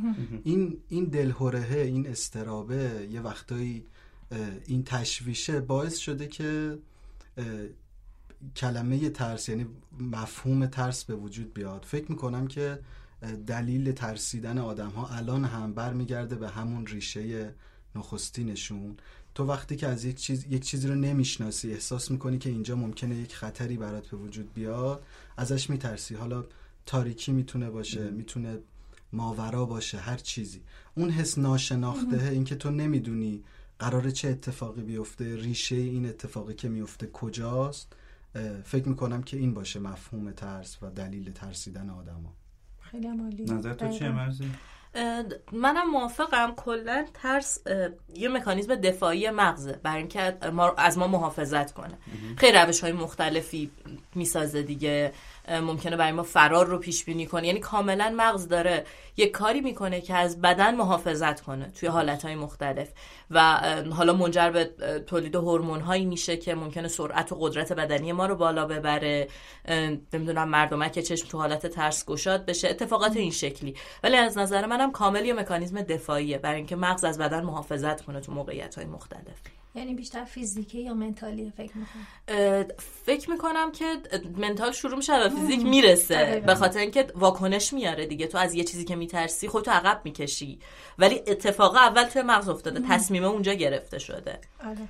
[0.44, 3.86] این این دلهورهه این استرابه یه وقتایی
[4.66, 6.78] این تشویشه باعث شده که
[8.56, 9.66] کلمه ترس یعنی
[10.00, 11.86] مفهوم ترس به وجود بیاد.
[11.90, 12.80] فکر می‌کنم که
[13.48, 17.54] دلیل ترسیدن آدم ها الان هم برمیگرده به همون ریشه
[17.96, 18.98] نخستینشون
[19.36, 23.16] تو وقتی که از یک چیز یک چیزی رو نمی‌شناسی احساس می‌کنی که اینجا ممکنه
[23.16, 25.04] یک خطری برات به وجود بیاد
[25.38, 26.16] ازش میترسی.
[26.16, 26.46] حالا
[26.86, 28.60] تاریکی می‌تونه باشه می‌تونه
[29.14, 30.62] ماورا باشه هر چیزی.
[30.96, 33.44] اون حس ناشناخته اینکه تو نمی‌دونی
[33.80, 37.94] قراره چه اتفاقی بیفته ریشه این اتفاقی که میفته کجاست؟
[38.64, 42.34] فکر می‌کنم که این باشه مفهوم ترس و دلیل ترسیدن آدما.
[42.80, 43.46] خیلی عالی.
[43.46, 44.10] نظر تو چیه.
[44.10, 44.52] مرزی؟
[45.52, 46.54] منم موافقم.
[46.56, 47.60] کلا ترس
[48.16, 49.80] یه مکانیزم دفاعی مغزه.
[49.84, 51.98] برای اینکه ما از ما محافظت کنه.
[52.38, 53.72] خیلی روش های مختلفی
[54.16, 55.14] می‌سازه دیگه.
[55.50, 57.48] ممکنه برای ما فرار رو پیش بینی کنه.
[57.48, 58.86] یعنی کاملا مغز داره
[59.18, 62.90] یه کاری می‌کنه که از بدن محافظت کنه توی حالت های مختلف.
[63.32, 63.40] و
[63.92, 64.66] حالا منجر به
[65.08, 69.28] تولید هورمون هایی میشه که ممکنه سرعت و قدرت بدنی ما رو بالا ببره.
[70.14, 72.70] نمی‌دونم مردمک چشم تو حالت ترس گشاد بشه.
[72.70, 73.76] اتفاقات این شکلی.
[74.04, 78.22] ولی از نظر منم کامل یه مکانیزم دفاعیه برای اینکه مغز از بدن محافظت کنه
[78.22, 79.63] تو موقعیت های مختلف.
[79.76, 82.66] یعنی بیشتر فیزیکی یا منتالیه فکر می‌کنم
[83.06, 83.86] فکر می‌کنم که
[84.38, 86.16] منتال شروع میشه و فیزیک می‌رسه.
[86.16, 86.46] دقیقاً.
[86.46, 88.28] به خاطر اینکه واکنش میاره دیگه.
[88.28, 90.60] تو از یه چیزی که میترسی خودتو عقب می‌کشی.
[91.00, 92.82] ولی اتفاقا اول توی مغز افتاده.
[92.90, 94.40] تصمیمه اونجا گرفته شده.
[94.66, 94.88] آره.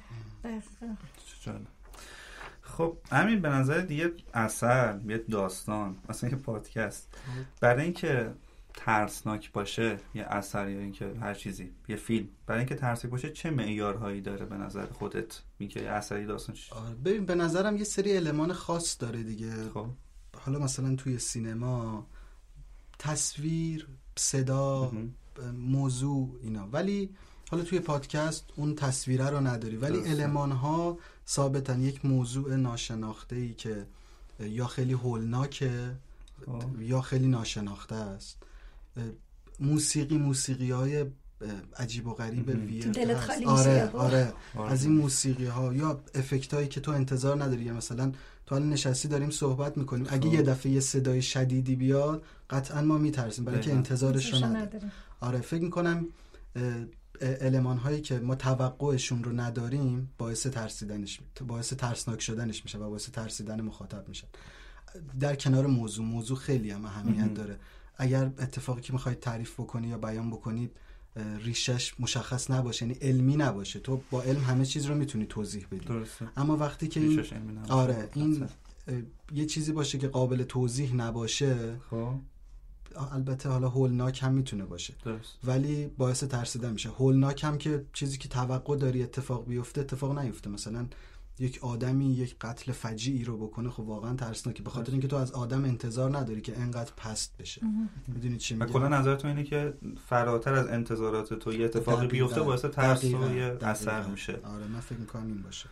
[2.61, 7.17] خب همین به نظر دیگه اثر یه داستان مثلا یه پادکست.
[7.61, 8.31] برای اینکه
[8.73, 12.27] ترسناک باشه یه اثر یا اینکه هر چیزی یه فیلم.
[12.47, 16.95] برای اینکه ترسناک باشه چه معیارهایی داره به نظر خودت؟ یه اثری داستان چی؟ آره،
[16.95, 19.69] ببین به نظرم یه سری المان خاص داره دیگه.
[19.73, 19.87] خب.
[20.37, 22.07] حالا مثلا توی سینما
[22.99, 24.91] تصویر صدا.
[25.57, 26.67] موضوع اینا.
[26.71, 27.09] ولی
[27.51, 29.77] حالا توی پادکست اون تصویره رو نداری.
[29.77, 30.09] ولی.
[30.09, 33.85] المان ها ثابتن یک موضوع ناشناخته ای که
[34.39, 35.95] یا خیلی هولناکه
[36.45, 36.81] خب.
[36.81, 38.43] یا خیلی ناشناخته است.
[39.59, 41.05] موسیقی موسیقی های
[41.77, 42.47] عجیب و غریب.
[42.47, 43.89] ویر آره میشه.
[43.89, 44.71] آره آره.
[44.71, 48.11] از این موسیقی ها یا افکت هایی که تو انتظار نداری مثلا
[48.45, 50.29] تو حالا نشستی داریم صحبت می‌کنیم اگه.
[50.29, 53.73] یه دفعه یه صدای شدیدی بیاد قطعا ما میترسیم برای که.
[53.73, 54.91] انتظارش رو نداریم.
[55.19, 56.07] آره فکر می‌کنم
[57.21, 63.09] علمان هایی که ما توقعشون رو نداریم باعث ترسیدنش باعث ترسناک شدنش میشه و باعث
[63.09, 64.27] ترسیدن مخاطب میشه
[65.19, 67.33] در کنار موضوع موضوع خیلی هم اهمیت.
[67.33, 67.59] داره
[67.97, 70.71] اگر اتفاقی که می‌خواید تعریف بکنی یا بیان بکنید
[71.15, 73.79] اه، ریشش مشخص نباشه یعنی علمی نباشه.
[73.79, 75.85] تو با علم همه چیز رو می‌تونی توضیح بدی.
[75.85, 76.27] درسته.
[76.37, 77.25] اما وقتی که این.
[77.69, 78.47] آره این
[79.33, 82.13] یه چیزی باشه که قابل توضیح نباشه خب.
[83.11, 84.93] البته حالا هولناک هم می‌تونه باشه.
[85.05, 85.37] درست.
[85.43, 86.89] ولی باعث ترسیدن میشه.
[86.89, 90.49] هولناک هم که چیزی که توقع داری اتفاق بیفته اتفاق نیفته.
[90.49, 90.85] مثلا
[91.39, 95.31] یک آدمی یک قتل فجیعی رو بکنه خب واقعا ترسناکه به خاطر اینکه تو از
[95.31, 97.61] آدم انتظار نداری که انقدر پست بشه.
[98.07, 99.73] می‌دونی چی میگم؟ کلا نظرتون اینه که
[100.09, 102.07] فراتر از انتظارات تو یه اتفاقی.
[102.07, 103.03] بیفته باعث ترس.
[103.03, 103.57] و یه.
[103.61, 104.39] اثر میشه.
[104.43, 105.69] آره من فکر می‌کنم این باشه.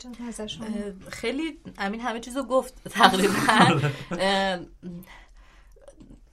[0.00, 0.66] جان نظر شما.
[1.08, 3.34] خیلی امین همه چیزو گفت تقریبا.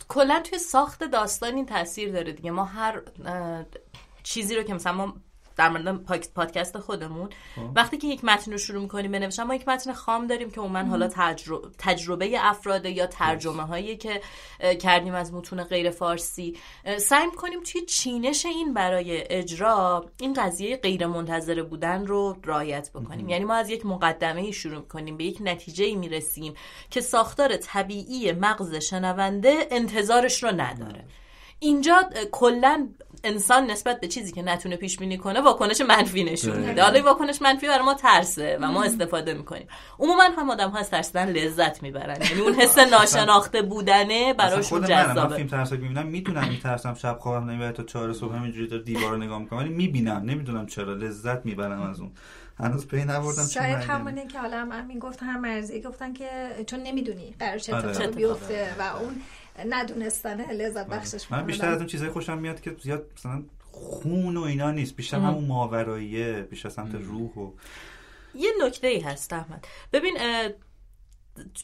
[0.08, 2.52] کلا توی ساخت داستان این تاثیر داره دیگه.
[2.52, 3.02] ما هر
[4.24, 5.16] چیزی رو که مثلا ما
[5.56, 6.04] در مورد
[6.36, 7.30] پادکست خودمون.
[7.56, 7.62] خب.
[7.76, 10.84] وقتی که یک متن رو شروع می‌کنیم بنوشتن ما یک متن خام داریم که عموما
[10.84, 14.22] حالا تجربه, تجربه افراده یا ترجمه هایی که
[14.80, 16.58] کردیم از متون غیر فارسی.
[16.98, 23.30] سعی می‌کنیم توی چینش این برای اجرا این قضیه غیر منتظره بودن رو رعایت بکنیم.
[23.30, 26.54] یعنی ما از یک مقدمه ای شروع می‌کنیم به یک نتیجه ای می‌رسیم
[26.90, 31.06] که ساختار طبیعی مغز شنونده انتظارش رو نداره.
[31.60, 32.90] اینجا اه، کلا
[33.24, 36.66] انسان نسبت به چیزی که نتونه پیش بینی کنه واکنش منفی نشون میده.
[36.66, 36.82] دقیقاً.
[36.82, 39.68] حالا این واکنش منفی برای ما ترسه و ما استفاده می‌کنیم.
[40.00, 42.18] عموما هم آدم ها از ترسیدن لذت می‌برن.
[42.30, 47.18] یعنی اون حس ناشناخته بودنه براشون منم من جذابه فیلم ترسناک می‌بینم می‌دونم میترسم شب
[47.20, 51.46] خوابم نمی‌بره تا چهار صبح همینجوری تا دیوار نگاه می‌کنم ولی می‌بینم نمی‌دونم چرا لذت
[51.46, 52.12] می‌برم از اون.
[52.60, 53.78] هنوز پی نبردم شاید.
[53.78, 56.30] همونه که حالا هم همین گفت هم مرزی گفتن که
[56.68, 57.90] چون نمی‌دونی قرار چه آره.
[57.90, 59.22] اتفاقی بیفته و اون
[59.70, 60.52] ندونستن.
[60.52, 61.46] لذت بخشش من.
[61.46, 64.96] بیشتر از اون چیزای خوشم میاد که زیاد مثلا خون و اینا نیست.
[64.96, 67.52] بیشتر همون ماوراییه بیشتر سمت روح و
[68.36, 69.68] یه نکته ای هست احمد.
[69.94, 70.18] ببین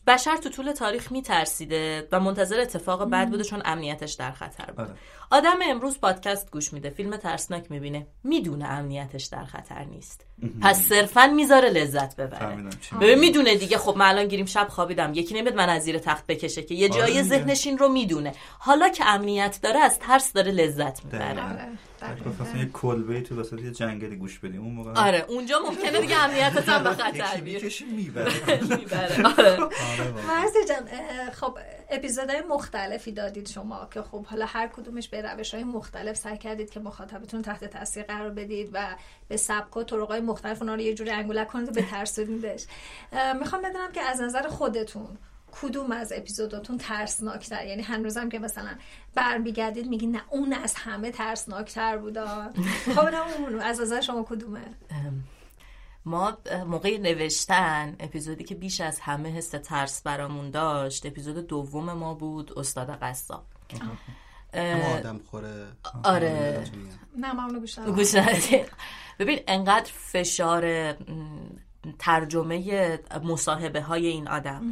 [0.08, 4.82] بشر تو طول تاریخ میترسیده و منتظر اتفاق بد بوده چون امنیتش در خطر بوده
[4.82, 4.96] آره.
[5.32, 8.08] آدم امروز پادکست گوش میده فیلم ترسناک می‌بینه.
[8.24, 10.26] می‌دونه امنیتش در خطر نیست.
[10.62, 12.64] پس صرفا می‌ذاره لذت ببره.
[13.02, 13.78] ببین می‌دونه دیگه.
[13.78, 15.12] خب من الان گیریم شب خوابیدم.
[15.14, 16.76] یکی نمیاد من از زیر تخت بکشه که.
[16.76, 17.24] یه آره جای.
[17.24, 18.34] ذهنش این رو می‌دونه.
[18.60, 21.42] حالا که امنیت داره از ترس داره لذت می‌بره.
[21.42, 24.62] آره، یه کلبه تو وسط یه جنگلی گوش بدیم.
[24.62, 28.32] اون موقع آره اونجا ممکنه دیگه امنیتت هم به خطر می‌کشی می‌بره.
[28.62, 29.28] می‌بره.
[29.28, 29.58] آره.
[30.28, 30.90] مرزی جان
[31.32, 31.58] خب
[31.90, 36.70] اپیزودهای مختلفی دادید شما که خب حالا هر کدومش به روش های مختلف سعی کردید
[36.70, 38.96] که مخاطبتون تحت تاثیر قرار بدید و
[39.28, 42.66] به سبک و طرقای مختلف اونا رو یه جوری انگولک کنید و به ترسونیدش
[43.40, 45.18] می‌خوام بدونم که از نظر خودتون
[45.62, 48.70] کدوم از اپیزوداتون ترسناکتر؟ یعنی هنوزم که مثلا
[49.16, 52.52] برمیگردید میگی نه اون از همه ترسناکتر بودا.
[52.96, 54.62] خب نه اون از نظر شما کدومه؟
[56.08, 62.14] ما موقع نوشتن اپیزودی که بیش از همه حس ترس برامون داشت اپیزود دوم ما
[62.14, 63.46] بود استاد قصاب.
[64.98, 65.68] آدم خوره.
[66.04, 66.64] آره.
[67.18, 68.16] نه من اونو گوش.
[69.20, 70.94] ببین انقدر فشار
[72.00, 74.64] ترجمه مصاحبه های این آدم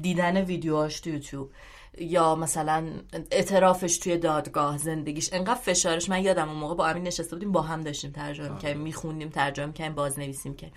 [0.00, 1.50] دیدن ویدیوهاش تو یوتیوب.
[1.98, 2.86] یا مثلا
[3.30, 7.62] اعترافش توی دادگاه زندگیش انقدر فشارش من یادم اون موقع با امین نشسته بودیم با
[7.62, 10.70] هم داشتیم ترجمه می‌کردیم میخوندیم ترجمه می‌کردیم بازنویسیم که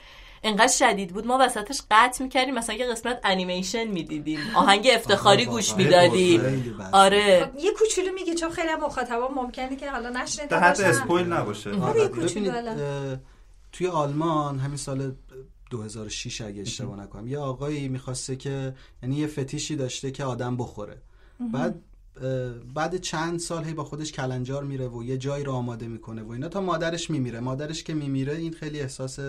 [0.44, 5.52] انقدر شدید بود ما وسطش قطع می‌کردیم مثلا یه قسمت انیمیشن می‌دیدیم آهنگ افتخاری آره،
[5.52, 5.76] گوش.
[5.76, 6.42] می‌دادیم.
[6.92, 10.90] آره خب، یه کوچولو میگی چون خیلی هم مخاطبا ممکنه که حالا نشنیده حد باشن.
[10.90, 12.10] اسپویل نباشه آره،
[12.52, 12.72] حالا.
[12.72, 13.18] اه،
[13.72, 15.12] توی آلمان همین سال
[15.74, 17.28] 2006 اگه اشتباه نکنم.
[17.28, 20.98] یه آقایی می‌خواسته که یعنی یه فتیشی داشته که آدم بخوره.
[21.54, 21.82] بعد
[22.74, 26.32] بعد چند سال هی با خودش کلنجار میره و یه جایی رو آماده می‌کنه و
[26.32, 27.40] اینا تا مادرش میمیره.
[27.40, 29.20] مادرش که میمیره این خیلی احساس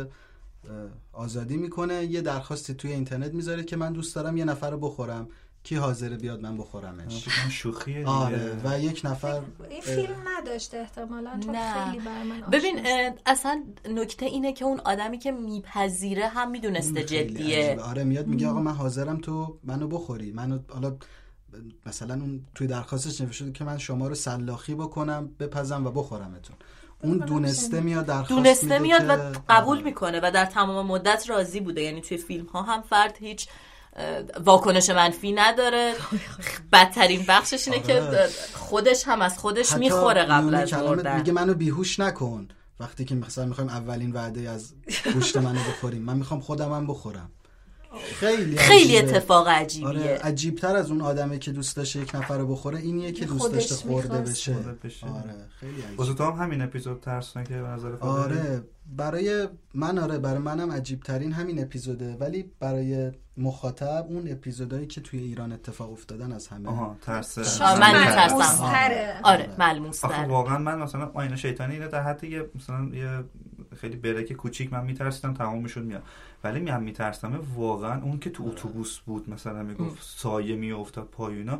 [1.13, 2.05] آزادی می‌کنه.
[2.05, 5.29] یه درخواستی توی اینترنت می‌ذاره که من دوست دارم یه نفر رو بخورم.
[5.65, 8.07] کی حاضره بیاد من بخورمش شوخیه.
[8.07, 11.85] آره و یک نفر این فیلم نداشته احتمالا چون نه.
[11.85, 12.81] خیلی بر من ببین
[13.27, 17.83] اصلا نکته اینه که اون آدمی که میپذیره هم می‌دونسته جدیه عجیبه.
[17.83, 20.97] آره میاد میگه آقا من حاضرم تو منو بخوری منو حالا
[21.87, 26.57] مثلا اون توی درخواستش نوشته که من شما رو سلاخی بکنم بپزم و بخورمتون
[27.03, 29.13] اون دونسته میاد درخواست دونسته میاد و
[29.49, 29.85] قبول آره.
[29.85, 33.49] می‌کنه و در تمام مدت راضی بوده یعنی توی فیلم ها هم فرد هیچ
[34.45, 35.95] واکنش منفی نداره.
[36.73, 38.29] بدترین بخشش اینه که آره.
[38.55, 41.17] خودش هم از خودش می‌خوره قبل از مردن.
[41.17, 42.49] میگه منو بیهوش نکن.
[42.81, 44.75] وقتی که مثلا می‌خوایم اولین وعده از
[45.15, 46.03] گوشت منو بخوریم.
[46.03, 47.31] من می‌خوام خودم هم بخورم.
[48.15, 49.17] خیلی خیلی عجیبه.
[49.17, 53.13] اتفاق عجیبیه آره عجیبتر از اون آدمه که دوست داشته یک نفر رو بخوره اینیه
[53.13, 54.19] که دوست داشته خورده.
[54.21, 54.55] بشه.
[54.55, 58.63] آره خیلی عجیب تو هم همین اپیزود ترسناکه به نظر؟ آره
[58.97, 65.01] برای من آره برای منم عجیب ترین همین اپیزوده ولی برای مخاطب اون اپیزودهایی که
[65.01, 68.35] توی ایران اتفاق افتادن از همه آها ترسه شاید من می‌ترسم.
[68.35, 69.21] ملموس‌تره.
[69.23, 73.25] آره ملموس آخه واقعا من مثلا آینه شیطانی اینه در حد یه مثلا یه
[73.75, 76.03] خیلی برک کوچیک من میترسیدم تمام می‌شد میاد
[76.45, 81.59] ولی میام میترسم واقعا اون که تو اتوبوس بود مثلا می‌گفت سایه میافتاد پایونا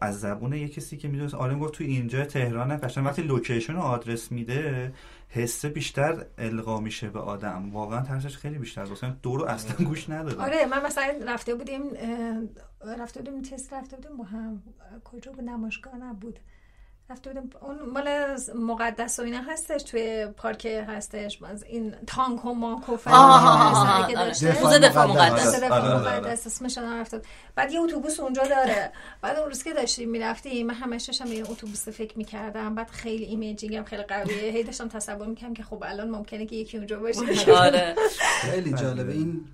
[0.00, 3.80] از زبون یه کسی که می‌دونست آره گفت تو اینجا تهران قشنگ وقتی لوکیشن و
[3.80, 4.92] آدرس میده
[5.28, 7.70] حسه بیشتر القا میشه به آدم.
[7.72, 10.40] واقعا ترسش خیلی بیشتر مثلا دورو اصلا گوش ندادم.
[10.40, 11.82] آره من مثلا رفته بودیم
[12.98, 14.62] رفته بودیم تست رفته بودیم با هم.
[15.04, 16.38] کجا بود؟ نمایشگاه نبود.
[17.10, 21.38] رفته اون مال مقدس و اینا هستش توی پارک هستش.
[21.38, 24.28] باز این تانک و مانک و فلان آه، آه، اسمی آه، که آره.
[24.28, 24.62] داشته.
[24.62, 25.54] موزه دفاع مقدس.
[25.54, 26.20] دفاع آره، آره،.
[26.20, 26.46] مقدس.
[26.46, 27.22] اسمش رفته.
[27.54, 28.92] بعد یه اتوبوس اونجا داره.
[29.22, 32.74] بعد اون روز که داشتیم می‌رفتیم من همش داشتم به این اتوبوس فکر می‌کردم.
[32.74, 34.52] بعد خیلی ایمیجینگم خیلی قویه.
[34.52, 37.52] هی داشتم تصور می‌کردم که خب الان ممکنه که یکی اونجا باشه.
[37.66, 37.94] آره.
[38.40, 38.82] خیلی بله.
[38.82, 39.12] جالبه.
[39.12, 39.44] این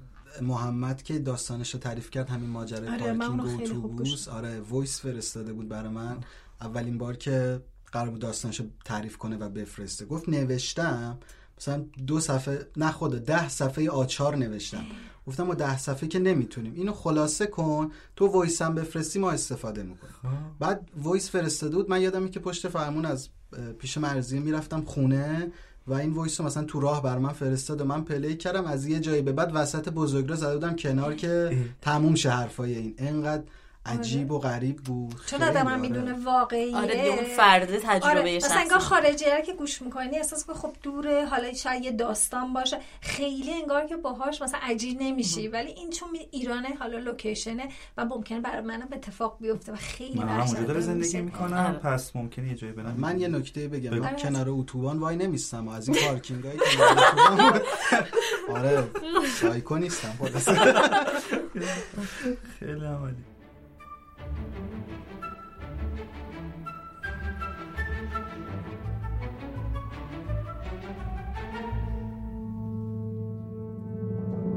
[0.43, 4.29] محمد که داستانش رو تعریف کرد همین ماجرای آره، من پارکینگ و اتوبوس.
[4.29, 6.17] آره voice فرستاده بود برای من.
[6.63, 7.61] اولین بار که
[7.93, 11.19] قرار بود داستانش رو تعریف کنه و بفرسته گفت نوشتم.
[11.59, 14.85] مثلا دو صفحه نه خدا ده صفحه آچار نوشتم.
[15.27, 16.75] گفتم ما ده صفحه که نمی‌تونیم.
[16.75, 20.15] اینو خلاصه کن تو voice هم بفرستی ما استفاده می‌کنیم.
[20.61, 23.29] بعد voice فرستاده بود من یادمه که پشت فرمون از
[23.79, 25.53] پیش مرضیه می‌رفتم خونه
[25.87, 28.65] و این voice رو مثلا تو راه برا من فرستاد و من play کردم.
[28.65, 32.95] از یه جایی به بعد وسط بزرگراه زده بودم کنار که تموم شه حرفای این.
[32.99, 33.43] انقدر
[33.87, 35.21] عجیب و غریب بود.
[35.27, 35.77] چون خیلی، آدم هم آره.
[35.77, 36.77] می‌دونه واقعیه.
[36.77, 41.25] آره دیگه اون فرده تجربه آره انگار خارجی که گوش می‌کنی احساس که خب دوره
[41.27, 42.79] حالا شاید یه داستان باشه.
[43.01, 45.49] خیلی انگار که باهاش مثلا عجیب نمیشی.
[45.49, 50.19] ولی این چون ایرانه حالا location ه و ممکنه برای منم اتفاق بیفته و خیلی
[50.19, 51.21] من هم زندگی.
[51.21, 51.57] می‌کنم.
[51.57, 51.79] آره.
[51.79, 52.95] پس ممکنه یه جایی برم.
[52.99, 53.99] من یه نکته بگم.
[53.99, 57.61] من کنار اتوبان وای نمیستم از این پارکینگ اتوبان
[58.57, 58.85] آره
[59.41, 60.19] سایکو نیستم.
[62.59, 63.17] خیلی عمالی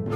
[0.05, 0.11] خب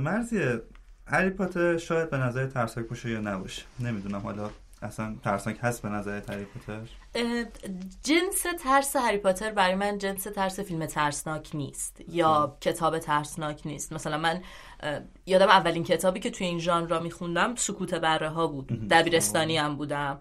[0.00, 0.62] مرزیه
[1.06, 3.62] هری پاتر شاید به نظر ترسناک باشه یا نباشه.
[3.80, 4.50] نمی‌دونم حالا
[4.82, 6.80] اصلا ترسناک هست به نظر هری پاتر؟
[8.04, 13.92] جنس ترس هری پاتر برای من جنس ترس فیلم ترسناک نیست یا کتاب ترسناک نیست.
[13.92, 14.42] مثلا من
[15.26, 20.20] یادم اولین کتابی که توی این ژانر میخوندم سکوت بره ها بود دبیرستانی هم بودم.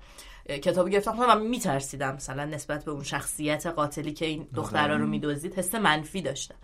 [0.50, 1.16] اه، کتابی گرفتم.
[1.16, 5.76] خوندم و میترسیدم مثلا نسبت به اون شخصیت قاتلی که این دخترها رو میدزدید حس
[5.76, 6.56] منفی داشتم.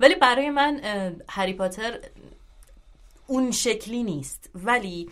[0.00, 0.80] ولی برای من
[1.28, 1.98] هری پاتر
[3.26, 5.10] اون شکلی نیست ولی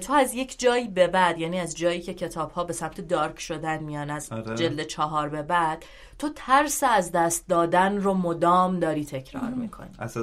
[0.00, 3.40] تو از یک جایی به بعد یعنی از جایی که کتاب ها به سمت دارک
[3.40, 4.54] شدن میان از آره.
[4.56, 5.84] جلد چهار به بعد
[6.18, 10.16] تو ترس از دست دادن رو مدام داری تکرار می‌کنی از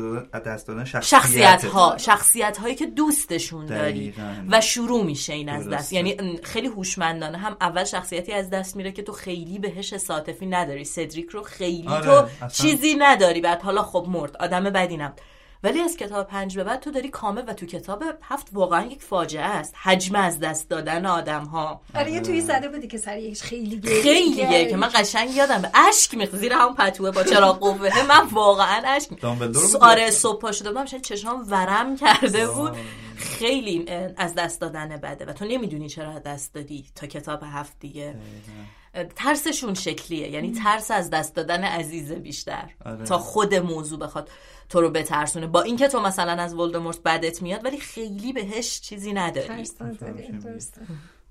[0.45, 4.45] دست دادن شخصیت شخصیت ها شخصیت هایی که دوستشون داری دقیقاً.
[4.49, 5.93] و شروع میشه این از دست.
[5.93, 10.85] یعنی خیلی هوشمندانه هم اول شخصیتی از دست میره که تو خیلی بهش ساطفی نداری
[10.85, 12.47] سدریک رو خیلی آره، تو اصلا.
[12.47, 15.21] چیزی نداری بعد حالا خب مرد آدم بدی نبود
[15.63, 19.03] ولی از کتاب پنج به بعد تو داری کامل و تو کتاب هفت واقعا یک
[19.03, 19.75] فاجعه است.
[19.81, 24.01] حجم از دست دادن آدم ها آره یه توی زده بودی که سریعش خیلی گریه
[24.01, 24.69] خیلیه کرد.
[24.69, 28.07] که من قشنگ یادم اشک میخ زیر همون پتوه با چراغ قوه.
[28.07, 29.25] من واقعا اشک؟
[29.81, 32.71] آره صبح پا شده بودم چشام ورم کرده بود.
[33.15, 33.85] خیلی
[34.17, 38.15] از دست دادن بده و تو نمی‌دونی چرا از دست دادی تا کتاب هفت دیگه.
[39.03, 40.29] ترسشون شکلیه.
[40.29, 42.69] یعنی ترس از دست دادن عزیزه بیشتر.
[42.85, 43.05] آره.
[43.05, 44.29] تا خود موضوع بخواد
[44.69, 45.47] تو رو بترسونه.
[45.47, 49.47] با اینکه تو مثلا از ولدمورت بدت میاد ولی خیلی بهش چیزی نداری.
[49.47, 50.71] ترس.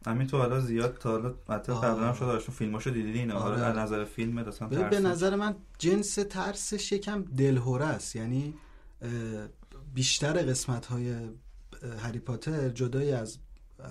[0.06, 3.56] همین تو حالا زیاد تا حالا حتی قبلا هم شد آشون فیلماشو دیدی اینا آره.
[3.56, 5.00] حالا از نظر فیلم اصلا به, به.
[5.00, 8.16] نظر من جنس ترسش یکم دلهوره است.
[8.16, 8.54] یعنی
[9.94, 11.14] بیشتر قسمت های
[12.02, 13.38] هری پاتر جدای از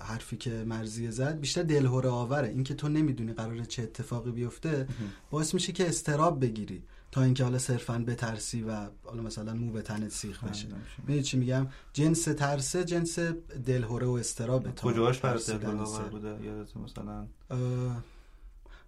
[0.00, 2.48] حرفی که مرزیه زد بیشتر دلهوره آوره.
[2.48, 4.88] اینکه تو نمی‌دونی قراره چه اتفاقی بیفته
[5.30, 6.82] باعث میشه که استراب بگیری
[7.12, 10.68] تا اینکه حالا صرفا بترسی و حالا مثلا مو به تنت سیخ بشه.
[10.98, 13.18] می‌دونی چی میگم؟ جنس ترسه جنس
[13.66, 16.10] دلهوره و استرابه تا کجاش برات.
[16.10, 17.26] بوده؟ یادت مثلا؟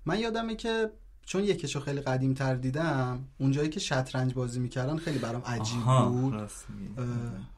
[0.07, 0.91] من یادمه که
[1.27, 6.51] چون یکیشو خیلی قدیم تر دیدم اونجایی که شطرنج بازی می‌کردن خیلی برام عجیب بود.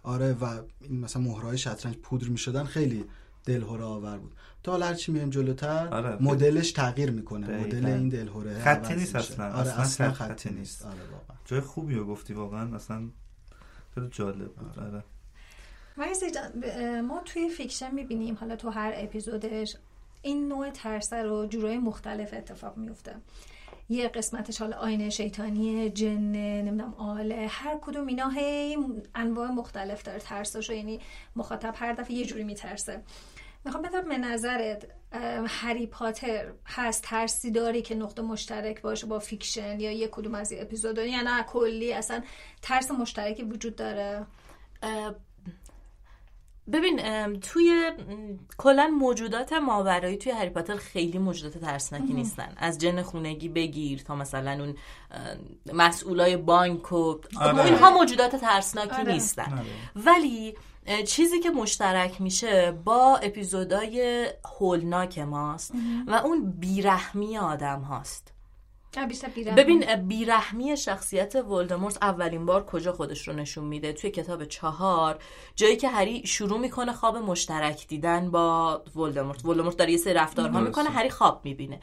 [0.02, 0.44] آره و
[0.80, 3.04] این مثلا مهرهای شطرنج پودر می‌شدن خیلی
[3.44, 4.32] دلهوره آور بود
[4.62, 6.16] تا حالا هرچی میایم جلوتر آره.
[6.22, 7.66] مدلش تغییر می‌کنه دقیقاً.
[7.66, 9.16] مدل این دلهوره خطی نیست.
[9.16, 9.46] اصلا.
[9.46, 10.84] آره اصلا اصلا خط- خطی خطی نیست.
[10.86, 13.08] آره واقعا جای خوبی رو گفتی واقعا اصلا
[13.94, 15.04] خیلی جالب بود آره.
[15.96, 16.66] مرسی جان ب-
[17.04, 19.76] ما توی Fiction می‌بینیم حالا تو هر اپیزودش
[20.22, 23.14] این نوع ترسه رو جورای مختلف اتفاق میفته
[23.88, 28.76] یه قسمتش حالا آینه شیطانی جن نمی‌دونم آل هر کدوم اینا هی
[29.14, 31.00] انواع مختلف داره ترساشو یعنی
[31.36, 33.02] مخاطب هر دفعه یه جوری میترسه
[33.64, 34.86] می‌خوام بدم به نظرت
[35.46, 40.52] هری پاتر هست ترسی داری که نقطه مشترک باشه با Fiction یا یه کدوم از
[40.52, 42.22] این اپیزودا یا نه کلی اصلا
[42.62, 44.26] ترس مشترکی وجود داره؟
[46.72, 47.00] ببین
[47.40, 47.92] توی
[48.58, 54.14] کلا موجودات ماورایی توی هری پاتر خیلی موجودات ترسناکی نیستن از جن خونگی بگیر تا
[54.14, 54.74] مثلا اون
[55.72, 57.64] مسئولای بانک و آره.
[57.64, 59.12] اینها موجودات ترسناکی آره.
[59.12, 60.06] نیستن آره.
[60.06, 60.54] ولی
[61.06, 64.26] چیزی که مشترک میشه با اپیزودای
[64.58, 65.72] هولناک ماست
[66.06, 68.31] و اون بیرحمی آدم هاست.
[69.56, 75.18] ببین بیرحمی شخصیت ولدمورت اولین بار کجا خودش رو نشون میده؟ توی کتاب چهار
[75.56, 79.44] جایی که هری شروع می‌کنه خواب مشترک دیدن با ولدمورت.
[79.44, 80.60] ولدمورت داره یه سری رفتارها.
[80.60, 81.80] می‌کنه هری خواب می‌بینه.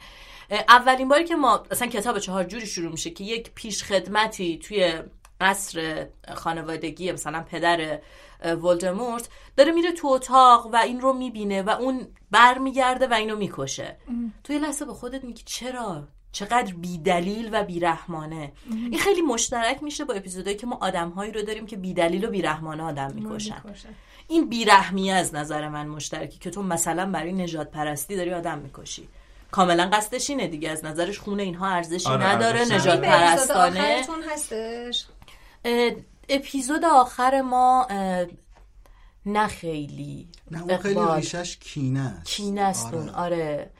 [0.68, 4.92] اولین باری که ما اصلا کتاب چهار جوری شروع میشه که یک پیش خدمتی توی
[5.40, 7.98] قصر خانوادگی مثلا پدر
[8.44, 13.96] ولدمورت داره میره تو اتاق و این رو می‌بینه و اون برمیگرده و اینو می‌کشه.
[14.44, 18.52] توی لحظه به خودت میگی چرا چقدر بیدلیل و بیرحمانه.
[18.70, 22.82] این خیلی مشترک میشه با اپیزودهایی که ما آدمهایی رو داریم که بیدلیل و بیرحمانه
[22.82, 23.62] آدم می‌کشن.
[24.28, 29.08] این بیرحمی از نظر من مشترکی که تو مثلا برای نجات پرستی داری آدم می‌کشی.
[29.50, 33.80] کاملا قصدش اینه دیگه از نظرش خونه اینها ارزشی آره، نداره نجات پرستانه.
[33.80, 35.06] آخرتون هستش؟
[36.28, 37.86] اپیزود آخر ما
[39.26, 41.00] نه خیلی نه اون خیلی.
[41.16, 42.26] ریشش کینه است.
[42.26, 42.96] کینه است آره.
[42.96, 43.70] اون آره.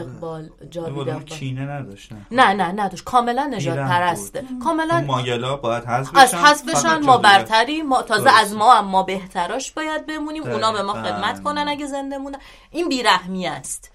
[0.00, 1.38] اقبال جاوید ولدمورت اقبال.
[1.38, 2.26] کینه نداشت نه.
[2.30, 3.04] نه نه نداشت.
[3.04, 7.18] کاملا نجات پرسته کاملا ماگلا باید حذف از بشن، حذف بشن ما.
[7.18, 8.40] برتری ما تازه درسته.
[8.40, 10.42] از ما هم ما بهتراش باید بمونیم.
[10.42, 10.92] اونا به ما.
[10.92, 12.38] خدمت کنن اگه زنده مونن.
[12.70, 13.90] این بیرحمی است.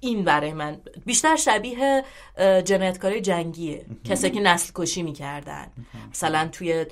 [0.00, 0.80] این برای من.
[1.06, 2.04] بیشتر شبیه
[2.64, 3.86] جنایتکاری جنگیه.
[4.04, 5.66] کسایی که نسل کشی می‌کردن
[6.10, 6.86] مثلا توی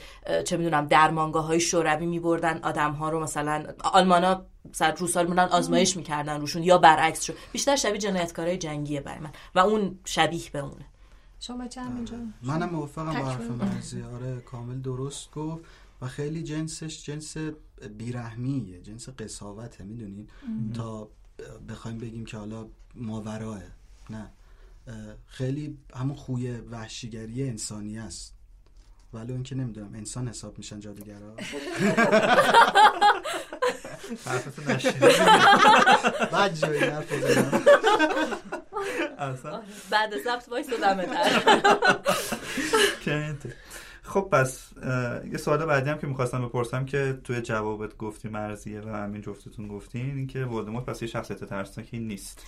[0.44, 5.52] چه می‌دونم درمانگاه های شوروی میبردن آدم ها رو مثلا آلمانا مثلا روسا رو می‌بردن
[5.52, 10.50] آزمایش می‌کردن روشون یا برعکس شو بیشتر شبیه جنایتکاری جنگیه برای من و اون شبیه
[10.52, 10.84] به اونه.
[11.40, 13.50] شما چه اینجا؟ منم موافقم با حرف.
[13.50, 14.02] مرزی.
[14.02, 15.64] آره کامل درست گفت
[16.02, 17.36] و خیلی جنسش جنس
[17.98, 20.30] بیرحمیه جنس قصاوته می‌دونید؟
[20.74, 21.08] تا
[21.68, 23.60] بخوایم بگیم که حالا ماوراه
[24.10, 24.30] نه
[25.26, 28.34] خیلی همون خوی وحشیگری انسانی است
[29.12, 31.36] ولی اون که نمی‌دونم انسان حساب میشن جادوگرا
[34.24, 34.62] حرفتو.
[36.32, 37.62] بعد جایی حرف بزنم.
[39.90, 41.08] بعد ضبط وایس دمه.
[44.10, 44.68] خب پس
[45.32, 49.68] یه سوال بعدی هم که می‌خواستم بپرسم که توی جوابت گفتی مرزیه و همین جفتتون
[49.68, 52.46] گفتین اینکه ولدمورت پس یه شخصیت ترسناکی نیست.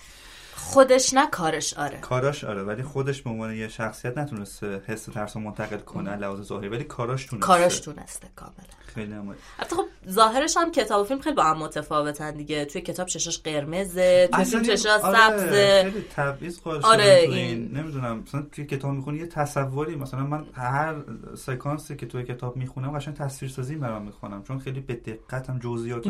[0.55, 1.97] خودش نه کارش آره.
[1.97, 6.41] کاراش آره ولی خودش به عنوان یه شخصیت نتونسته حس ترس رو منتقل کنه لحاظ
[6.41, 7.47] ظاهری ولی کاراش تونسته.
[7.47, 8.82] کاراش تونسته کاملا.
[8.93, 9.27] خیلی هم
[9.59, 12.65] البته خب ظاهرش هم کتاب و فیلم خیلی با هم متفاوتن دیگه.
[12.65, 15.83] توی کتاب چشاش قرمزه توی فیلم چشاش سبزه.
[15.91, 20.45] خیلی تبعیض قائل آره، این- این نمی‌دونم مثلا توی کتاب می‌خونی یه تصوری مثلا من
[20.53, 20.95] هر
[21.37, 26.07] سکانسی که توی کتاب می‌خونم قشنگ تصویرسازی برام می‌خونم چون خیلی به دقت هم جزئیات.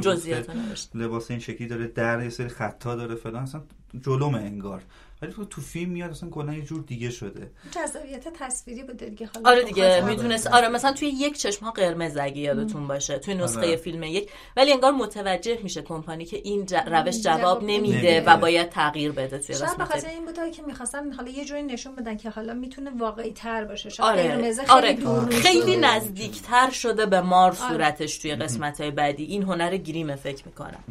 [0.95, 3.61] لباس این شکلی داره در یه سری خطا داره فلان اصلا
[4.05, 4.81] جلومه انگار.
[5.23, 7.51] ولی تو تو فیلم میاد اصلا کلا یه جور دیگه شده.
[7.71, 9.29] جذابیت تصویری بوده دیگه.
[9.35, 10.47] حالا آره خب دیگه می‌دونست.
[10.47, 13.75] آره مثلا توی یک چشم ها قرمز اگه یادتون باشه توی نسخه آره.
[13.75, 14.29] فیلم یک.
[14.57, 17.97] ولی انگار متوجه میشه کمپانی که این ج- روش جواب جواب نمیده.
[17.97, 18.21] نمیده.
[18.21, 21.45] و باید تغییر بده توی شاید به قسمت خاطر این بوده که می‌خواستن حالا یه
[21.45, 23.89] جوری نشون بدن که حالا می‌تونه واقعی تر باشه.
[23.89, 24.27] شاید آره.
[24.27, 24.93] قرمزه خیلی آره.
[24.93, 25.77] دور خیلی.
[25.77, 27.69] نزدیکتر شده به مار آره.
[27.69, 29.23] صورتش توی قسمت های بعدی.
[29.23, 30.83] این هنر گریمه فکر می‌کنم.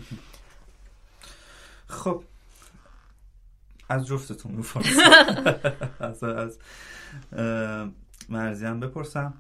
[1.89, 2.23] خب
[3.93, 5.01] از جفتتون می‌پرسم.
[6.01, 6.59] از از
[8.29, 9.35] مرزیم بپرسم.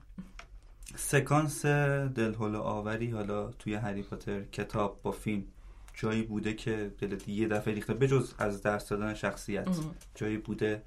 [0.97, 5.45] سکانس دلهوله آوری حالا توی هری پاتر کتاب با فیلم
[5.95, 9.69] جایی بوده که دلت یه دفعه ریخته بجز از درس دادن شخصیت.
[10.15, 10.83] جایی بوده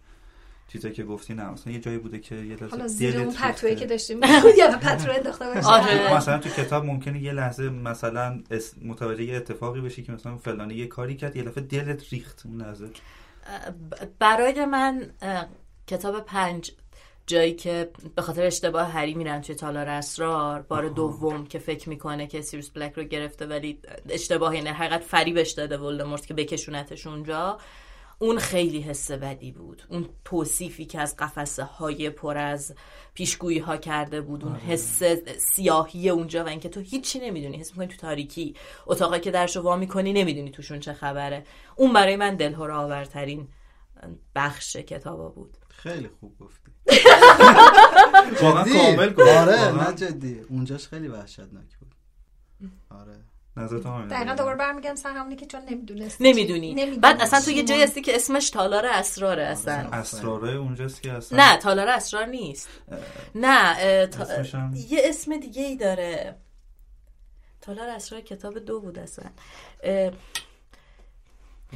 [0.67, 3.75] چیزایی که گفتی نه مثلا یه جایی بوده که یه لحظه حالا زیر اون ریخته.
[3.75, 4.19] که داشتیم
[4.57, 6.17] یا پتو انداخته باشه آره.
[6.17, 8.43] مثلا تو کتاب ممکنه یه لحظه مثلا
[8.81, 12.61] متوجه یه اتفاقی بشی که مثلا فلانی یه کاری کرد یه دفعه دلت ریخت اون
[12.61, 12.89] لحظه.
[14.19, 15.11] برای من
[15.87, 16.71] کتاب پنج
[17.27, 22.27] جایی که به خاطر اشتباه هری میرن توی تالار اسرار بار دوم که فکر می‌کنه
[22.27, 23.79] که سیریوس بلک رو گرفته ولی
[24.09, 27.57] اشتباه یعنی حقیقت فریبش داده ولدمورت که بکشونتش اونجا.
[28.19, 29.83] اون خیلی حس بدی بود.
[29.89, 32.73] اون توصیفی که از قفسه های پر از
[33.13, 34.43] پیشگویی ها کرده بود.
[34.43, 35.03] اون حس
[35.37, 37.57] سیاهی اونجا و اینکه تو هیچی نمی‌دونی.
[37.57, 38.55] حس می‌کنی تو تاریکی.
[38.85, 41.45] اتاقی که درشو وا می‌کنی نمی‌دونی توشون چه خبره.
[41.75, 43.47] اون برای من دلهور آورترین
[44.35, 45.57] بخش کتابا بود.
[45.69, 46.71] خیلی خوب گفتی.
[48.41, 49.71] واقعا؟ کامل گفت آره.
[49.71, 50.39] نه جدی.
[50.39, 51.95] اونجاش خیلی وحشتناک بود.
[52.89, 53.15] آره.
[53.57, 54.35] دقیقا همینه.
[54.35, 56.73] دوباره برمیگم سر همونی که چون نمی‌دونست نمی‌دونی.
[56.73, 56.97] نمی‌دونی.
[56.99, 59.73] بعد اصلا تو یه جایی هستی که اسمش تالار اسراره اصلا.
[59.93, 61.37] اسراره اونجاست که اصلا.
[61.45, 62.69] نه تالار اسرار نیست.
[63.35, 64.43] نه اه، تا-
[64.73, 66.35] یه اسم دیگه ای داره.
[67.61, 69.25] تالار اسرار کتاب دو بود اصلا.
[69.83, 70.11] اه،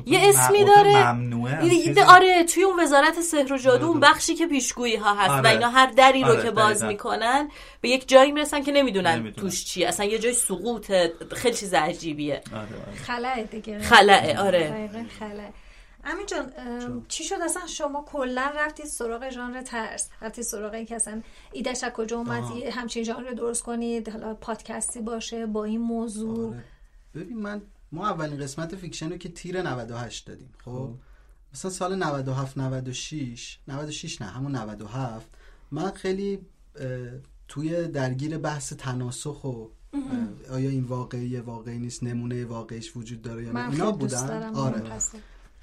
[0.05, 4.95] یه اسمی داره ممنوعه؟ آره توی اون وزارت سحر و جادو اون بخشی که پیشگویی
[4.95, 5.49] ها هست و آره.
[5.49, 6.87] اینا هر دری رو آره، که باز دقیقاً.
[6.87, 7.49] می‌کنن
[7.81, 9.35] به یک جایی می‌رسن که نمی‌دونن نمی‌دونن.
[9.35, 10.91] توش چیه اصلا یه جای سقوط
[11.35, 12.95] خیلی چیز عجیبیه آره، آره.
[12.95, 14.89] خلأه دیگه خلأه آره
[15.19, 15.49] خلأه
[16.03, 20.85] امین جان ام، چی شد اصلا شما کلا رفتید سراغ ژانر ترس رفتید سراغ این
[20.85, 21.21] که اصلا
[21.51, 26.63] ایدش از کجا اومد همچین ژانر درست کنید حالا پادکستی باشه با این موضوع آره.
[27.15, 27.61] ببین من
[27.91, 30.93] ما اولین قسمت Fiction رو که تیر 98 دادیم خب؟
[31.53, 35.27] مثلا سال 97 96 96 نه همون 97
[35.71, 36.39] من خیلی
[37.47, 39.65] توی درگیر بحث تناسخ و
[40.51, 44.55] آیا این واقعی واقعی نیست نمونه واقعیش وجود داره یا نه اینا بودن.
[44.55, 44.83] آره.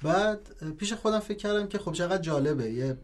[0.03, 0.39] بعد
[0.77, 2.97] پیش خودم فکر کردم که خب چقدر جالبه یه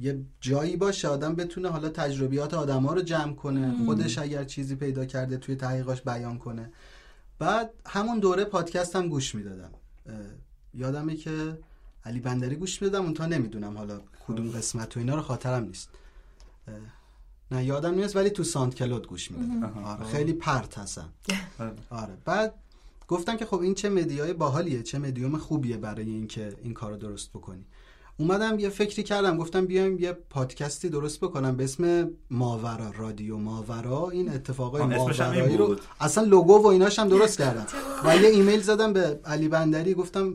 [0.00, 4.74] یه جایی باشه آدم بتونه حالا تجربیات آدم ها رو جمع کنه خودش اگر چیزی
[4.74, 6.70] پیدا کرده توی تحقیقاش بیان کنه.
[7.38, 9.70] بعد همون دوره پادکست هم گوش می‌دادم.
[10.74, 11.58] یادمه که
[12.04, 15.88] علی بندری گوش می‌دادم اون تا نمی‌دونم حالا کدوم قسمت و اینا رو خاطرم نیست.
[17.50, 19.84] نه یادم نیست ولی تو ساند کلود گوش می‌دادم.
[19.84, 21.08] آره خیلی پرت هستم.
[21.58, 21.72] آره.
[21.90, 22.54] آره بعد
[23.08, 27.30] گفتم که خب این چه مدیای باحالیه چه مدیوم خوبیه برای اینکه این کارو درست
[27.30, 27.64] بکنی.
[28.20, 34.10] اومدم یه فکری کردم گفتم بیایم یه پادکستی درست بکنم به اسم ماورا رادیو ماورا.
[34.10, 35.76] این اتفاقای ماورایی رو.
[36.00, 37.66] اصلا لوگو و ایناش هم درست کردم.
[38.04, 40.34] و یه ایمیل زدم به علی بندری گفتم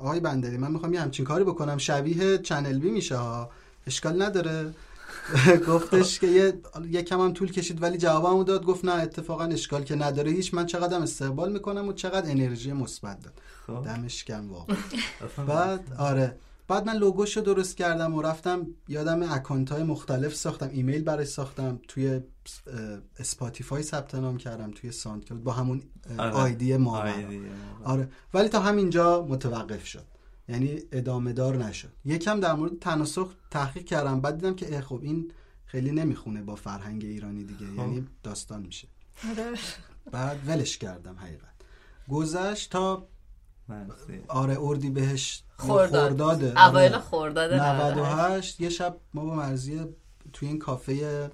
[0.00, 1.78] آقای بندری من می‌خوام یه همچین کاری بکنم.
[1.78, 3.50] شبیه Channel B میشه ها.
[3.86, 4.74] اشکال نداره.
[5.68, 6.52] گفتش که یه
[6.90, 8.64] یکم هم طول کشید ولی جوابمو داد.
[8.64, 10.30] گفت نه اتفاقا اشکال که نداره.
[10.30, 13.32] هیچ من چقدر استقبال می‌کنم و چقدر انرژی مثبت داد.
[13.66, 13.84] خب.
[13.84, 14.76] دمش گرم واقعا.
[15.48, 16.36] بعد آره.
[16.68, 21.80] بعد من لوگوشو درست کردم و رفتم یادم account های مختلف ساختم ایمیل برای ساختم
[21.88, 22.20] توی
[23.18, 25.82] Spotify ثبت نام کردم توی Sound با همون
[26.18, 26.32] آره.
[26.32, 27.48] ID ما ID ما.
[27.84, 30.04] آره ولی تا همینجا متوقف شد
[30.48, 35.30] یعنی ادامه دار نشد یکم در مورد تناسخ تحقیق کردم بعد دیدم که خب این
[35.66, 38.88] خیلی نمی‌خونه با فرهنگ ایرانی دیگه یعنی داستان میشه
[39.30, 39.58] آره.
[40.12, 41.54] بعد ولش کردم حقیقت
[42.08, 43.08] گذشت تا.
[44.28, 46.08] آره اردیبهشت خرداد.
[46.08, 46.66] خرداده.
[46.68, 47.02] اوایل آره.
[47.02, 49.80] خرداد 98 98 یه شب ما با مرضی
[50.32, 51.30] توی این کافه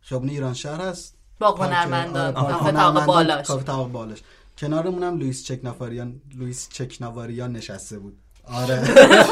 [0.00, 1.14] خیابون ایران شهر هست.
[1.40, 3.46] پارک- هنرمندان کافه هنرمندان، بالاش.
[3.46, 4.22] کافه طاق بالاش.
[4.58, 8.18] کنارمون هم لوئیس چکناواریان لوئیس چکناواریان نشسته بود.
[8.44, 8.84] آره.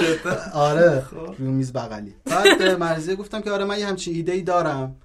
[0.54, 1.04] آره.
[1.38, 2.14] روی میز بغلی.
[2.24, 4.96] بعد به مرزیه گفتم که آره من یه همچین ایده ای دارم.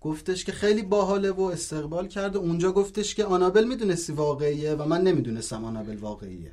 [0.00, 4.84] گفتش که خیلی باحاله و استقبال کرد و اونجا گفتش که آنابل می‌دونستی واقعیه و
[4.84, 6.52] من نمی‌دونستم آنابل واقعیه.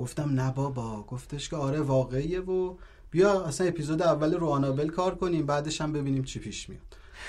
[0.00, 2.74] گفتم نه بابا گفتش که آره واقعیه و
[3.10, 6.82] بیا اصلا اپیزود اول رو آنابل کار کنیم بعدش هم ببینیم چی پیش میاد.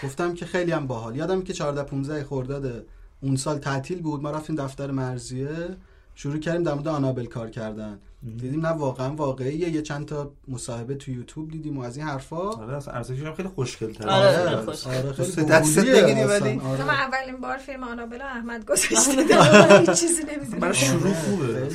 [0.03, 1.15] گفتم که خیلی هم باحال.
[1.15, 2.85] یادم که 14 15 خرداد
[3.21, 5.77] اون سال تعطیل بود ما رفتیم دفتر مرزیه
[6.15, 7.99] شروع کردیم در مورد آنابل کار کردن.
[8.37, 9.69] دیدیم نه واقعا واقعیه.
[9.69, 12.37] یه چند تا مصاحبه تو یوتیوب دیدیم و از این حرفا.
[12.49, 14.87] آره اصلا ارزشش هم خیلی خوشگل آره، تر خیلی آره خوش.
[14.87, 16.23] آره خیلی باحالیه بگیری.
[16.23, 16.83] ولی- آره.
[16.83, 20.59] من اولین بار فیلم آنابل و احمد گذاشته دیدم هیچ چیزی نمی‌دونم.
[20.59, 21.69] برای شروع خوبه.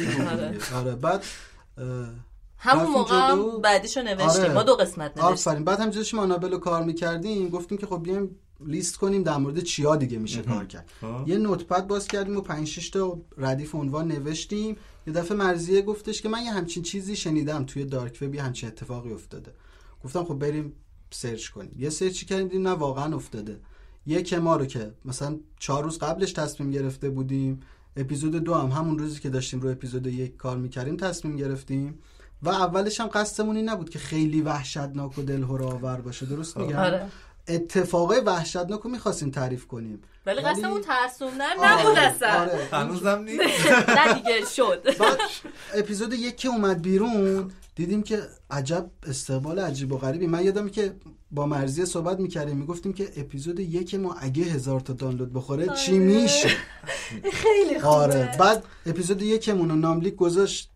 [0.76, 0.94] آره.
[0.94, 1.22] بعد
[2.58, 3.60] همون موقع هم.
[3.60, 4.28] بعدیشو نوشتیم.
[4.42, 4.54] آره.
[4.54, 5.24] ما دو قسمت نوشتیم.
[5.32, 5.64] آفرین.
[5.64, 7.48] بعد همینجوری داشتیم آنابل رو کار می‌کردیم.
[7.48, 8.36] گفتیم که خب بیایم
[8.66, 10.90] لیست کنیم در مورد چیا دیگه میشه کار کرد.
[11.00, 11.28] خب.
[11.28, 14.76] یه نوتپد باز کردیم و 5 6 تا ردیف عنوان نوشتیم.
[15.06, 18.68] یه دفعه مرزیه گفتش که من یه همچین چیزی شنیدم توی دارک وب یه همچین
[18.68, 19.52] اتفاقی افتاده.
[20.04, 20.72] گفتم خب بریم
[21.10, 21.74] سرچ کنیم.
[21.78, 23.60] یه سرچی کردیم دیدیم نه واقعا افتاده.
[24.06, 27.60] یک ما رو که مثلا چهار روز قبلش تصمیم گرفته بودیم
[27.96, 31.98] اپیزود دو هم همون روزی که داشتیم رو اپیزود یک کار می‌کردیم تصمیم گرفتیم.
[32.42, 36.26] و اولش هم قصدمون این نبود که خیلی وحشتناک و دلهره آور باشه.
[36.26, 37.08] درست میگم؟ آره.
[37.48, 40.02] اتفاقای وحشتناک رو می‌خواستیم تعریف کنیم.
[40.26, 42.40] ولی ولی- قصدمون ترسوندن آره، نبود اصلا.
[42.40, 42.68] آره.
[42.72, 43.66] هنوزم نیست.
[43.98, 44.82] نه دیگه شد.
[44.98, 45.18] بعد
[45.74, 50.26] اپیزود یک که اومد بیرون دیدیم که عجب استقبال عجیب و غریبی.
[50.26, 50.94] من یادم که
[51.30, 55.92] با مرزی صحبت می‌کردیم می‌گفتیم که اپیزود یک ما اگه هزار تا دانلود بخوره چی
[55.92, 55.98] آره.
[56.00, 56.48] میشه؟
[57.42, 57.86] خیلی خوبه.
[57.86, 58.36] آره.
[58.38, 60.70] بعد اپیزود یکمون رو ناملیک گذاشت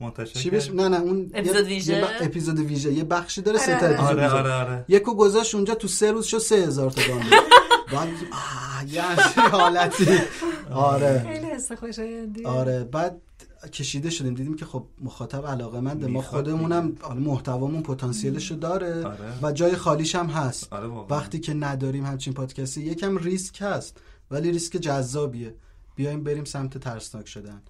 [0.00, 0.74] منتشر چی کرد.
[0.74, 2.92] نه نه اون اپیزود ویژه؟ یه ب- اپیزود ویژه.
[2.92, 3.94] یه بخشی داره سه تا آره.
[4.04, 4.32] اپیزود آره.
[4.32, 4.84] آره آره.
[4.88, 7.32] یکو گذاشت اونجا تو سه روز شد سه هزار تا دانلود
[7.92, 9.02] بعد آه یه
[9.50, 10.18] حالتی.
[10.72, 11.26] آره.
[11.32, 12.44] خیلی حس خوشایندی.
[12.44, 13.20] آره بعد
[13.72, 14.34] کشیده شدیم.
[14.34, 16.06] دیدیم که خب مخاطب علاقه منده.
[16.06, 19.16] ما خودمونم حالا محتوامون پتانسیلشو داره آره.
[19.42, 20.72] و جای خالیش هم هست.
[20.72, 23.96] آره وقتی که نداریم همچین پادکستی یکم ریسک هست
[24.30, 25.54] ولی ریسک جذابیه.
[25.96, 27.62] بیایم بریم سمت ترسناک شدن.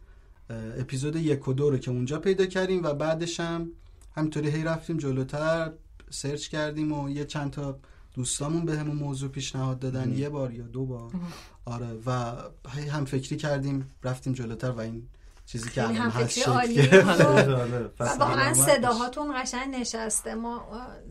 [0.78, 3.70] اپیزود یک و دو رو که اونجا پیدا کردیم و بعدش هم
[4.16, 5.72] همینطوری هی رفتیم جلوتر
[6.10, 7.78] سرچ کردیم و یه چند تا
[8.14, 11.10] دوستامون به همون موضوع پیشنهاد دادن یه بار یا دو بار.
[11.64, 12.34] آره و
[12.68, 15.08] هی هم فکری کردیم رفتیم جلوتر و این
[15.46, 17.00] چیزی که الان هم هست فکری شکل.
[17.26, 17.84] آره،.
[17.84, 20.34] و پس واقعا صداهاتون قشنگ نشسته.
[20.34, 20.66] ما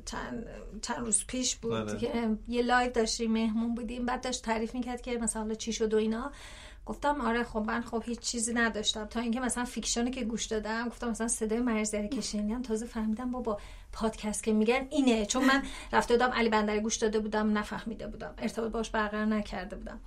[0.05, 0.45] چند,
[0.81, 1.97] چند روز پیش بود.
[1.97, 4.05] که یه live داشتیم مهمون بودیم.
[4.05, 6.31] بعد داشت تعریف می‌کرد که مثلا چی شد و اینا.
[6.89, 9.05] گفتم آره خب من خب هیچ چیزی نداشتم.
[9.05, 12.85] تا اینکه مثلا Fiction ی که گوش دادم گفتم مثلا صدای مرضیه که شنیدم تازه
[12.85, 13.57] فهمیدم بابا
[13.91, 15.25] پادکست که میگن اینه.
[15.25, 15.63] چون من
[15.93, 18.33] رفته بودم علی بندری گوش داده بودم نفهمیده بودم.
[18.37, 19.99] ارتباط باش برقرار نکرده بودم.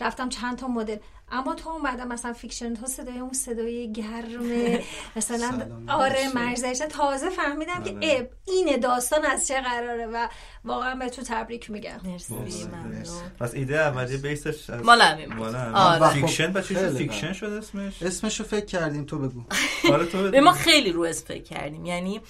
[0.00, 0.96] رفتم چند تا مدل
[1.32, 4.42] اما تو اومدم مثلا Fiction تو صدای اون صدای گرم
[5.16, 6.34] مثلا آره.
[6.34, 7.98] مرضیه تازه فهمیدم که آره.
[8.02, 10.28] اه، این داستان از چه قراره و
[10.64, 12.66] واقعا به تو تبریک میگم مرسی مرسی.
[12.66, 13.04] ممنون
[13.40, 15.02] پس ایده اولیه base ش از مال.
[15.74, 16.08] آره.
[16.08, 17.32] Fiction چی شد Fiction بله.
[17.32, 19.42] شد اسمش اسمشو فکر کردیم تو بگو
[19.92, 22.20] آره تو به ما خیلی رو اسم فکر کردیم یعنی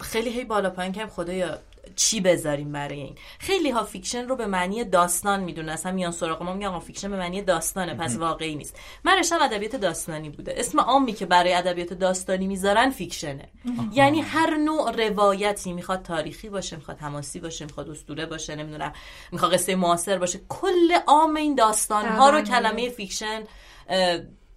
[0.00, 1.58] خیلی هی بالا پایین کردیم خدایا
[1.96, 5.68] چی بذاریم برای این؟ خیلی ها fiction رو به معنی داستان می‌دونن.
[5.68, 8.76] اصلا میان سراغ ما میگن fiction به معنی داستانه پس واقعی نیست.
[9.04, 10.54] من رشته‌م ادبیات داستانی بوده.
[10.56, 13.48] اسم عامی که برای ادبیات داستانی می‌ذارن fiction ه.
[13.92, 18.92] یعنی هر نوع روایتی می‌خواد تاریخی باشه می‌خواد حماسی باشه می‌خواد اسطوره باشه نمی‌دونم
[19.32, 22.42] می‌خواد قصه معاصر باشه کل عام این داستان ها رو.
[22.42, 23.42] کلمه fiction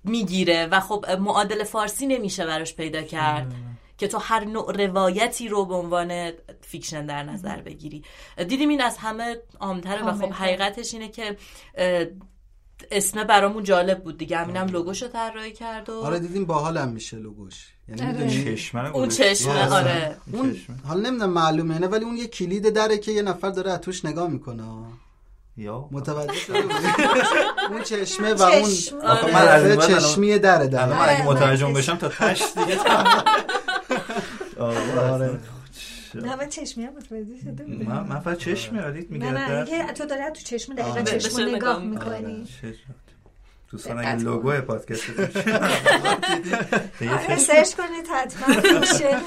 [0.03, 0.67] می‌گیره.
[0.71, 3.53] و خب معادل فارسی نمیشه براش پیدا کرد.
[4.01, 6.31] که تو هر نوع روایتی رو به عنوان
[6.61, 8.03] fiction در نظر بگیری
[8.37, 10.33] دیدیم این از همه عامتره و خب.
[10.33, 11.37] حقیقتش اینه که
[12.91, 17.67] اسم برامون جالب بود دیگه همینم لوگوشو طراحی کرد و آره دیدیم باحالم میشه لوگوش
[17.89, 18.29] یعنی آره.
[18.29, 19.09] چشمه رو اون.
[19.09, 19.73] چشمه آره.
[19.73, 20.57] آره اون.
[20.87, 24.05] حالا نمی‌دونم معلومه نه ولی اون یه کلید دره که یه نفر داره از توش
[24.05, 24.63] نگاه می‌کنه
[25.57, 26.73] یا متوجه بودی؟
[27.71, 28.69] اون چشمه و اون
[29.33, 31.73] من از آره، چشمی دره دره من آره، اگه مترجم.
[31.73, 32.79] بشم تا تش دیگه.
[34.61, 34.99] آره.
[34.99, 35.39] آره.
[36.15, 37.65] نه من چشمی هم متوجه شده.
[37.65, 41.03] من من فقط چشم ردیت نه نه میگرده اینکه تو داری تو چشم دقیقا آره.
[41.03, 42.47] چشم نگاه می‌کنی.
[43.69, 44.15] دوستان اگه.
[44.15, 45.09] لوگو پادکست
[47.01, 49.17] آره سرچ کنید حتما میشه.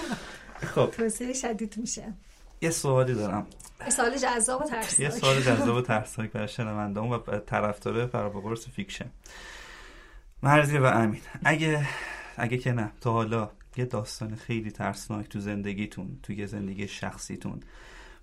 [0.74, 0.90] خب.
[0.96, 2.12] توصیه شدید میشه.
[2.62, 3.46] یه سوالی دارم.
[3.88, 9.10] سوال جذاب و یه ترسناک سوال جذاب و ترسناک برای شنونده‌مون و طرفدار پروپاقرص Fiction.
[10.42, 11.86] مرضیه و امین اگه
[12.36, 17.60] اگه که نه تا حالا یه داستان خیلی ترسناک تو زندگیتون توی زندگی شخصیتون.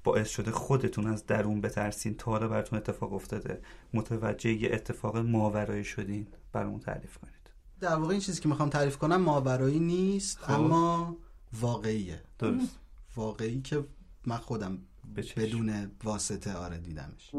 [0.04, 3.62] باعث شده خودتون از درون بترسین تا حالا براتون اتفاق افتاده.
[3.94, 6.28] متوجه یه اتفاق ماورایی شدین.
[6.54, 7.34] برامون تعریف کنید.
[7.80, 10.54] در واقع این چیزی که می‌خوام تعریف کنم ماورایی نیست خب.
[10.54, 11.18] اما
[11.62, 12.22] واقعیه.
[12.40, 12.80] درست.
[13.16, 13.84] واقعی که
[14.26, 14.78] من خودم.
[15.16, 17.32] بدون واسطه آره دیدمش.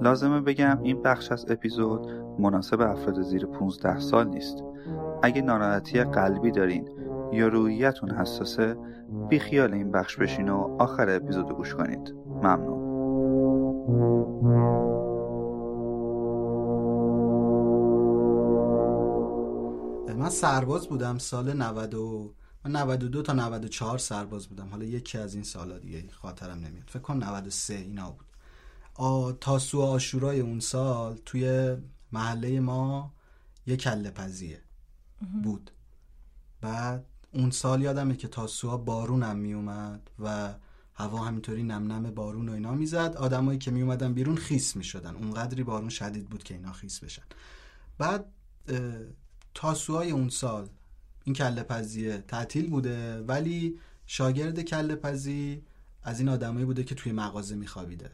[0.00, 2.06] لازمه بگم این بخش از اپیزود
[2.38, 4.64] مناسب افراد زیر 15 سال نیست.
[5.22, 6.88] اگه ناراحتی قلبی دارین
[7.32, 8.76] یا روحیتون حساسه
[9.28, 12.14] بیخیال این بخش بشین و آخر اپیزود گوش کنید.
[12.42, 12.80] ممنون.
[20.20, 22.34] من سرباز بودم سال 90 و
[22.64, 24.68] من 92 تا 94 سرباز بودم.
[24.68, 26.84] حالا یکی از این سالا دیگه خاطرم نمیاد.
[26.86, 28.29] فکر کنم 93 اینا بود.
[29.40, 31.76] تاسو آشورای اون سال توی
[32.12, 33.12] محله ما
[33.66, 34.62] یه کله پزیه
[35.42, 35.70] بود.
[36.60, 40.54] بعد اون سال یادمه که تاسوها بارونم میومد و
[40.94, 43.16] هوا همینطوری نم نم بارون و اینا می‌زد.
[43.16, 45.16] آدمایی که میومدن بیرون خیس می‌شدن.
[45.16, 47.22] اونقدری بارون شدید بود که اینا خیس بشن.
[47.98, 48.24] بعد
[49.54, 50.68] تاسوهای اون سال
[51.24, 55.62] این کله پزیه تعطیل بوده ولی شاگرد کله پزی
[56.02, 58.10] از این آدمایی بوده که توی مغازه میخوابیده.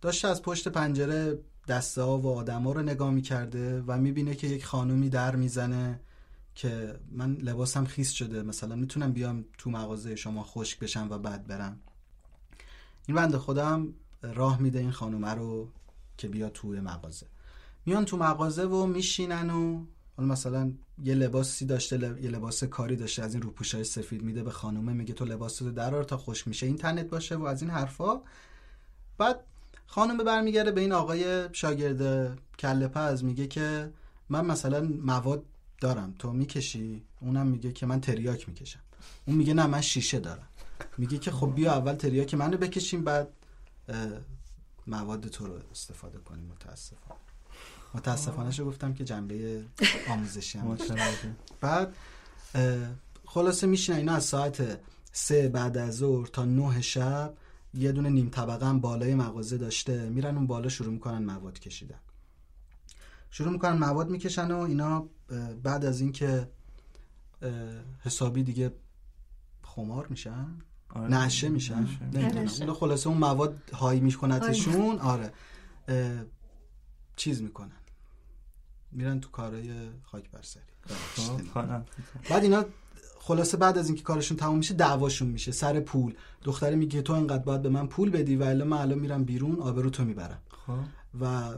[0.00, 1.38] داشته از پشت پنجره
[1.68, 6.00] دسته ها و آدما رو نگاه می‌کرده و می‌بینه که یک خانومی در می‌زنه
[6.54, 11.46] که من لباسم خیس شده مثلا می‌تونم بیام تو مغازه شما خشک بشم و بعد
[11.46, 11.80] برم.
[13.06, 15.68] این بنده خودم راه میده این خانومه رو
[16.16, 17.26] که بیا توی مغازه.
[17.86, 19.84] میان تو مغازه و میشینن و
[20.18, 20.72] مثلا
[21.02, 25.14] یه لباسی داشته یه لباس کاری داشته از این روپوشای سفید میده به خانومه میگه
[25.14, 28.20] تو لباس رو درار تا خشک میشه این تنت باشه و از این حرفا.
[29.18, 29.44] بعد
[29.90, 33.92] خانم برمیگرده به این آقای شاگرد کله پز میگه که
[34.28, 35.42] من مثلا مواد
[35.80, 38.80] دارم تو می‌کشی؟ اونم میگه که من تریاک می‌کشم.
[39.26, 40.48] اون میگه نه من شیشه دارم.
[40.98, 43.28] میگه که خب بیا اول تریاک منو بکشیم بعد
[44.86, 47.20] مواد تو رو استفاده کنیم متاسفانه.
[47.94, 49.64] متاسفانه شو گفتم که جنبه
[50.08, 50.78] آموزشی هم.
[51.60, 51.94] بعد
[53.26, 54.80] خلاصه میشینن اینا از ساعت
[55.12, 57.34] سه بعد از ظهر تا نه شب.
[57.74, 60.08] یه دونه نیم طبقه هم بالای مغازه داشته.
[60.08, 61.98] میرن اون بالا شروع می‌کنن مواد کشیدن.
[63.30, 65.08] شروع می‌کنن مواد می‌کشن و اینا
[65.62, 66.48] بعد از اینکه
[68.00, 68.72] حسابی دیگه
[69.62, 70.46] خمار میشن.
[70.88, 71.08] آره.
[71.08, 71.82] نشه میشن.
[71.82, 72.04] نشه.
[72.04, 72.72] نمی‌دونم.
[72.72, 75.32] خلاصه اون مواد های میکنتشون آره.
[77.16, 77.70] چیز می‌کنن.
[78.92, 80.62] میرن تو کارهای خاک برسری
[81.16, 81.84] خب، خانم.
[82.30, 82.64] بعد اینا
[83.20, 85.52] خلاصه بعد از اینکه کارشون تموم میشه دعواشون میشه.
[85.52, 86.14] سر پول.
[86.42, 89.60] دختره میگه تو انقدر باید به من پول بدی و الا من الان میرم بیرون
[89.60, 90.38] آبرو تو می‌برم.
[90.66, 90.72] خب.
[91.20, 91.50] و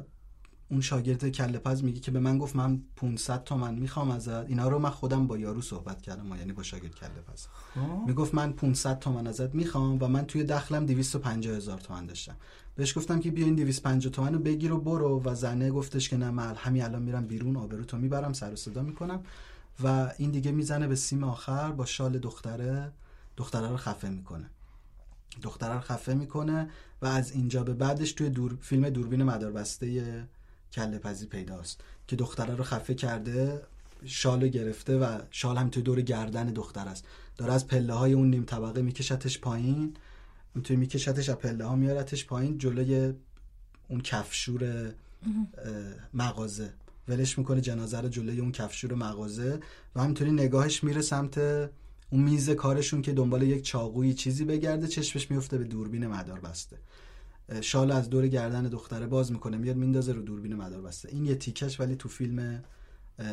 [0.70, 4.46] اون شاگرد کله پز میگه که به من گفت من 500 تومن می‌خوام ازت.
[4.46, 7.46] اینا رو من خودم با یارو صحبت کردم ما یعنی با شاگرد کله پز.
[7.74, 8.06] خب.
[8.06, 12.36] می‌گفت من 500 تومن ازت می‌خوام و من توی دخلم 250 هزار تومن داشتم.
[12.76, 15.22] بهش گفتم که بیا این 250 تومن رو بگیر و برو.
[15.24, 18.56] و زنه گفتش که نه من همین الان میرم بیرون آبرو تو می‌برم سر و
[18.56, 19.22] صدا می‌کنم.
[19.82, 22.92] و این دیگه می‌زنه به سیم آخر با شال دختره.
[23.36, 24.50] دختره رو خفه می‌کنه.
[25.42, 26.70] دختره رو خفه می‌کنه
[27.02, 30.28] و از اینجا به بعدش توی دور فیلم دوربین مداربسته
[30.72, 33.62] کله پزی پیداست که دختره رو خفه کرده
[34.04, 37.04] شال گرفته و شال هم توی دور گردن دختر است.
[37.36, 39.96] داره از پله های اون نیم طبقه میکشتش پایین.
[40.54, 43.14] اینطوری میکشتش از پله ها میارتش پایین جلوی
[43.88, 44.94] اون کفشور
[46.14, 46.72] مغازه.
[47.10, 49.60] ولش می‌کنه جنازه رو جلوی اون کفشور مغازه
[49.94, 51.38] و همینطوری نگاهش میره سمت
[52.10, 56.76] اون میز کارشون که دنبال یک چاقویی چیزی بگرده چشمش میفته به دوربین مدار بسته.
[57.60, 61.08] شال از دور گردن دختره باز می‌کنه میاد میندازه رو دوربین مدار بسته.
[61.08, 62.64] این یه تیکش ولی تو فیلم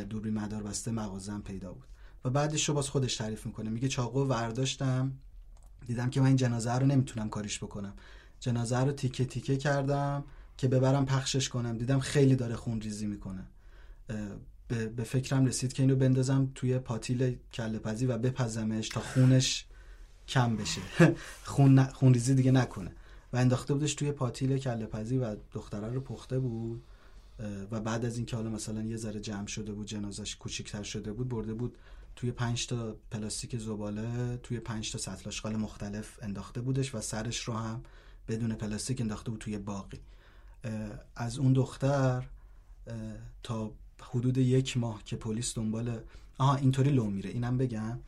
[0.10, 1.88] دوربین مدار بسته مغازه هم پیدا بود.
[2.26, 3.70] و بعدش رو باز خودش تعریف می‌کنه.
[3.70, 5.12] میگه چاقو ورداشتم
[5.86, 7.94] دیدم که من این جنازه رو نمی‌تونم کاریش بکنم.
[8.40, 10.24] جنازه رو تیکه تیکه کردم
[10.58, 11.78] که ببرم پخشش کنم.
[11.78, 13.46] دیدم خیلی داره خون ریزی می‌کنه.
[14.68, 19.66] به, فکرم رسید که اینو بندازم توی پاتیل کله پزی و بپزمش تا خونش
[20.28, 20.82] کم بشه.
[21.44, 22.92] خون, ن- خون ریزی دیگه نکنه.
[23.34, 26.84] و انداخته بودش توی پاتیل کله پزی و دختره رو پخته بود
[27.72, 31.30] و بعد از اینکه حالا مثلا یه ذره جمع شده بود جنازش کوچیکتر شده بود
[31.30, 31.78] برده بود
[32.16, 37.44] توی پنج تا پلاستیک زباله توی پنج تا سطل آشغال مختلف انداخته بودش و سرش
[37.44, 37.84] رو هم
[38.28, 40.00] بدون پلاستیک انداخته بود توی باقی.
[41.16, 42.28] از اون دختر
[43.44, 43.72] تا
[44.02, 46.00] حدود یک ماه که پلیس دنبال
[46.38, 47.30] آها اینطوری لو میره.
[47.30, 48.00] اینم بگم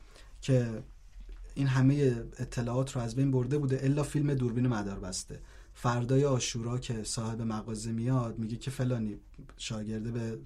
[0.42, 0.84] که
[1.56, 5.40] این همه اطلاعات رو از بین برده بوده الا فیلم دوربین مدار بسته.
[5.74, 9.18] فردای آشورا که صاحب مغازه میاد میگه که فلانی
[9.58, 10.40] شاگرده به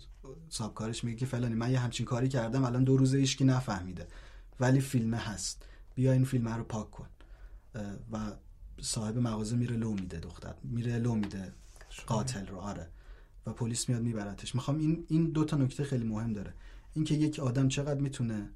[0.50, 1.56] صاحبکارش میگه که فلانی.
[1.56, 4.08] من یه همچین کاری کردم الان دو روزه هیچکی نفهمیده.
[4.60, 5.66] ولی فیلمه هست.
[5.96, 7.08] بیا این فیلمه رو پاک کن.
[8.12, 8.32] و
[8.82, 10.54] صاحب مغازه میره لو میده دختر.
[10.64, 11.54] میره لو میده
[12.08, 12.88] قاتل رو آره.
[13.48, 14.56] و پلیس میاد میبرتش.
[14.56, 16.54] می‌خوام این این دو تا نکته خیلی مهم داره.
[16.94, 18.50] اینکه یک آدم چقدر می‌تونه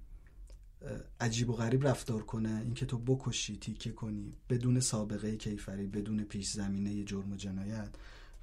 [1.19, 6.51] عجیب و غریب رفتار کنه اینکه تو بکشی تیکه کنی بدون سابقه کیفری بدون پیش
[6.51, 7.89] زمینه جرم و جنایت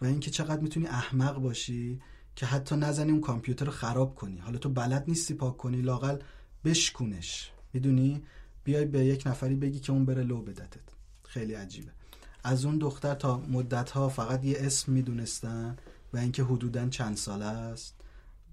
[0.00, 2.00] و اینکه چقدر می‌تونی احمق باشی
[2.36, 4.38] که حتی نزنی اون کامپیوتر رو خراب کنی.
[4.38, 6.18] حالا تو بلد نیستی پاک کنی لاقل
[6.64, 7.50] بشکونش.
[7.72, 8.22] می‌دونی؟
[8.64, 10.80] بیای به یک نفری بگی که اون بره لو بدتت.
[11.24, 11.90] خیلی عجیبه.
[12.44, 15.76] از اون دختر تا مدت ها فقط یه اسم می‌دونستن.
[16.14, 17.94] و اینکه حدودا چند ساله است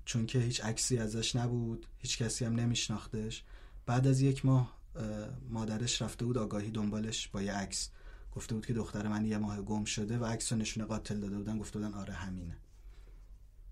[0.06, 3.44] چون که هیچ عکسی ازش نبود هیچ کسی هم نمیشناختش.
[3.86, 4.78] بعد از یک ماه
[5.50, 7.90] مادرش رفته بود آگاهی دنبالش با یه عکس.
[8.36, 11.58] گفته بود که دختر من یه ماه گم شده و عکس نشون قاتل داده بودن
[11.58, 12.58] گفته بودن آره همینه.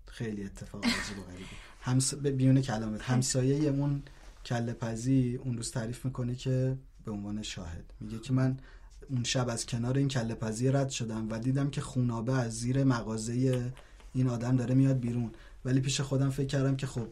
[0.06, 1.48] خیلی اتفاق عجیب و غریبه.
[1.80, 2.14] همس...
[2.14, 4.02] بیون کلامت همسایه اون
[4.44, 7.92] کله پزی اون روز تعریف می‌کنه که به عنوان شاهد.
[8.00, 8.58] میگه که من
[9.08, 12.84] اون شب از کنار این کله پزی رد شدم و دیدم که خونابه از زیر
[12.84, 13.72] مغازه
[14.14, 15.30] این آدم داره میاد بیرون.
[15.64, 17.06] ولی پیش خودم فکر کردم که خب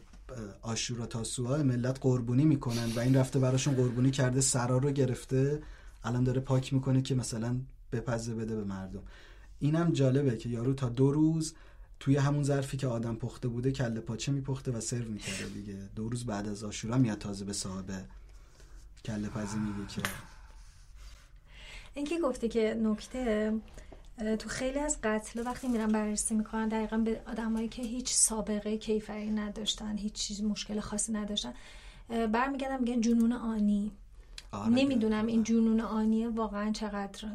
[0.61, 5.61] آشورا تاسوعا ملت قربونی می‌کنن و این رفته براشون قربونی کرده سرا رو گرفته
[6.03, 7.55] الان داره پاک می‌کنه که مثلا
[7.91, 9.01] بپزه بده به مردم.
[9.59, 11.53] اینم جالبه که یارو تا دو روز
[11.99, 15.75] توی همون ظرفی که آدم پخته بوده کله پاچه میپخته و سرو می‌کرده دیگه.
[15.95, 17.85] دو روز بعد از آشورا میاد تازه به صاحب
[19.05, 20.01] کله پزی میگه که
[21.99, 23.53] اینکه گفته که نکته
[24.39, 29.29] تو خیلی از قتل وقتی میرن بررسی می‌کنن دقیقا به آدمایی که هیچ سابقه کیفری
[29.29, 31.53] نداشتن هیچ چیز مشکل خاصی نداشتن
[32.09, 33.91] برمیگردم میگن جنون آنی.
[34.51, 37.27] آره نمی‌دونم این جنون آنیه واقعا چقدر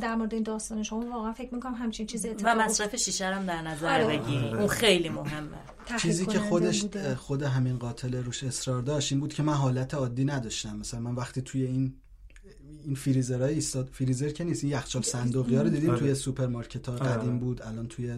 [0.00, 3.46] در مورد این داستان شما واقعا فکر می‌کنم همچین چیز اتفاق و مصرف شیشه هم
[3.46, 4.18] در نظر آره.
[4.18, 5.56] بگی اون خیلی مهمه.
[5.98, 6.84] چیزی که خودش
[7.16, 10.76] خود همین قاتل روش اصرار داشت این بود که من حالت عادی نداشتم.
[10.76, 11.94] مثلا من وقتی توی این
[12.84, 15.98] این فریزرهای ایستاد فریزر که نیست این یخچال صندوقی ها رو دیدیم آره.
[15.98, 17.38] توی سوپرمارکت ها قدیم آره.
[17.38, 18.16] بود الان توی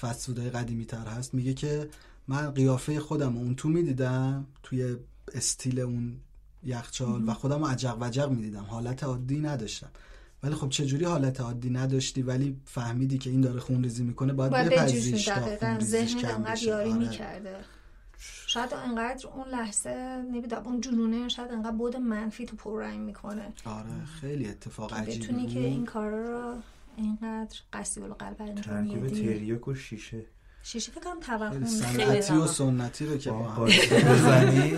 [0.00, 1.34] فست قدیمی تر هست.
[1.34, 1.88] میگه که
[2.28, 4.96] من قیافه خودم اون تو می‌دیدم توی
[5.34, 6.16] استیل اون
[6.64, 8.64] یخچال و خودم عجق وجق می‌دیدم.
[8.64, 9.90] حالت عادی نداشتم.
[10.42, 14.52] ولی خب چجوری حالت عادی نداشتی؟ ولی فهمیدی که این داره خون ریزی می‌کنه باید,
[14.52, 16.18] باید بپذیریش تا ذهن
[16.62, 16.98] یاری آره.
[16.98, 17.56] می‌کرده.
[18.48, 23.52] شاید انقدر اون لحظه نمی‌دونم اون جنونه شاید انقدر بود منفی تو پررنگ می‌کنه.
[23.64, 26.54] آره خیلی اتفاق عجیبی بتونی که این کارا رو
[26.96, 29.22] اینقدر قصی قلب انجام میدی.
[29.22, 30.26] تریاک و شیشه.
[30.62, 34.76] شیشه فکر کنم توهم سنتی و سنتی رو که با بزنی.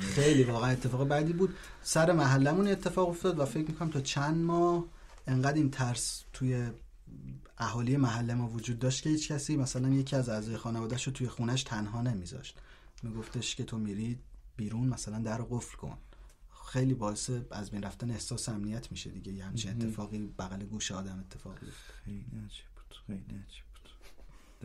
[0.00, 1.54] خیلی واقعا اتفاق بعدی بود.
[1.82, 4.84] سر محلمون اتفاق افتاد و فکر می‌کنم تا چند ماه
[5.26, 6.66] انقدر این ترس توی
[7.58, 11.28] اهالی محله ما وجود داشت که هیچ کسی مثلا یکی از اعضای خانوادهش رو توی
[11.28, 12.58] خونش تنها نمیذاشت.
[13.02, 14.18] میگفتش که تو میری
[14.56, 15.98] بیرون مثلا در رو قفل کن.
[16.72, 19.32] خیلی باعث از بین رفتن احساس امنیت میشه دیگه.
[19.32, 21.54] یه همچین اتفاقی بغل گوش آدم اتفاق
[22.04, 23.64] خیلی عجیب بود خیلی عجیب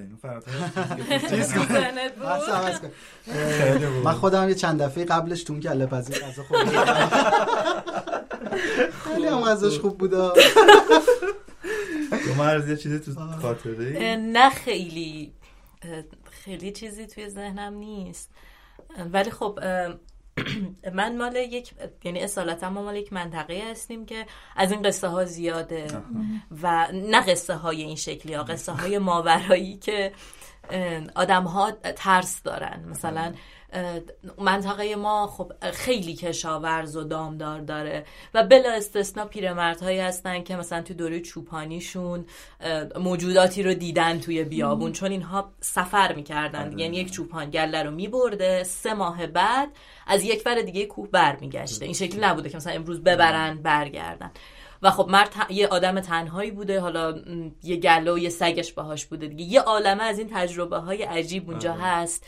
[4.06, 6.86] من خودم یه چند دفعه قبلش تون کله پزی غذا خوردم.
[9.04, 10.34] خیلی هم غذاش خوب بودا.
[12.10, 15.34] تو مرز یه چیزی تو خاطره نه خیلی.
[16.32, 18.32] خیلی چیزی توی ذهنم نیست.
[19.12, 19.60] ولی خب
[20.94, 21.74] من مال یک
[22.04, 24.26] یعنی اصالتا ما مال یک منطقه هستیم که
[24.56, 25.88] از این قصه ها زیاده
[26.62, 30.12] و نه قصه های این شکلی ها قصه های ماورایی که
[31.16, 32.86] آدم ها ترس دارن.
[32.90, 33.34] مثلا
[34.38, 40.82] منطقه ما خب خیلی کشاورز و دامدار داره و بلا استثنا پیرمردهایی هستن که مثلا
[40.82, 42.26] تو دوره چوپانیشون
[43.00, 44.92] موجوداتی رو دیدن توی بیابون.
[44.92, 46.68] چون اینها سفر می‌کردن.
[46.68, 46.82] آره.
[46.82, 49.70] یعنی یک چوپان گله رو میبرده سه ماه بعد
[50.08, 51.86] از یک ور دیگه کوه برمیگشته.
[51.86, 54.32] این شکلی نبوده که مثلا امروز ببرن برگردن.
[54.82, 56.80] و خب مرد یه آدم تنهایی بوده.
[56.80, 57.16] حالا
[57.64, 59.44] یه گله و یه سگش باهاش بوده دیگه.
[59.44, 61.82] یه عالمه از این تجربه های عجیب اونجا آره.
[61.82, 62.26] هست.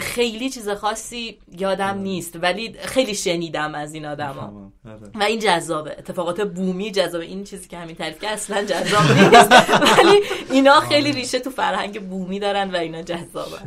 [0.00, 5.10] خیلی چیز خاصی یادم نیست ولی خیلی شنیدم از این آدما آره.
[5.14, 5.90] و این جذابه.
[5.98, 7.24] اتفاقات بومی جذابه.
[7.24, 9.52] این چیزی که همین تعریف که اصلا جذاب نیست.
[9.98, 10.20] ولی
[10.50, 13.58] اینا خیلی ریشه تو فرهنگ بومی دارن و اینا جذابه.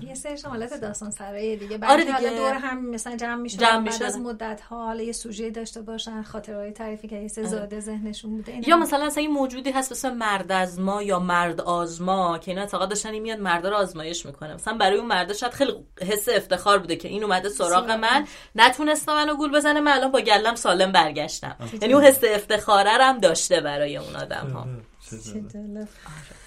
[0.00, 1.78] یه سرش حالت داستان سرای دیگه.
[1.78, 2.36] بعد آره دیگه.
[2.36, 6.22] دور هم مثلا جمع میشن جمع بعد از مدت ها حالا یه سوژه داشته باشن
[6.22, 7.46] خاطرهای تعریفی که یه آره.
[7.46, 11.60] زاده ذهنشون بوده یا مثلا اصلا این موجودی هست مثلا مرد از ما یا مرد
[11.60, 14.54] آزما که اینا اعتقاد داشتن میاد مرد رو آزمایش می‌کنه.
[14.54, 18.26] مثلا برای اون مرده شاید خیلی حس افتخار بوده که این اومده سراغ من.
[18.54, 21.56] نتونسته منو گول بزنه من الان با گلم سالم برگشتم.
[21.82, 24.66] یعنی اون حس افتخاره هم داشته برای اون آدم ها
[25.10, 25.48] چه چه جالب.
[25.48, 25.88] جالب.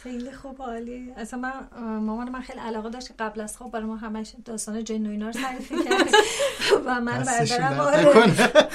[0.04, 1.14] خیلی خوب عالی.
[1.18, 1.54] اصلا من
[2.00, 5.10] مامان من خیلی علاقه داشت که قبل از خواب برای ما همش داستان جن و
[5.10, 6.10] اینا رو تعریف کرد
[6.86, 8.68] و من بردارم آره.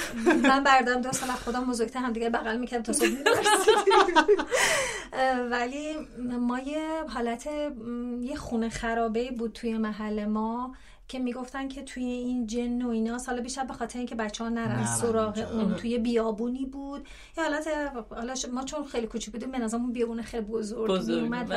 [0.43, 3.07] من بردارم دو سال از خودم بزرگتر هم دیگه بغل می‌کردم تا صبح
[5.51, 5.93] ولی
[6.39, 7.47] ما یه حالت
[8.21, 10.75] یه خونه خرابه بود توی محل ما.
[11.13, 14.49] که می‌گفتن که توی این جن و اینا سال بیشتر به خاطر اینکه بچه ها
[14.49, 15.49] نرن سراغ اونجا.
[15.51, 17.07] اون توی بیابونی بود.
[17.37, 17.67] یه حالت
[18.09, 21.21] حالا ما چون خیلی کوچیک بودیم به نظرمون بیابون خیلی بزرگ بزرگ.
[21.21, 21.53] میومد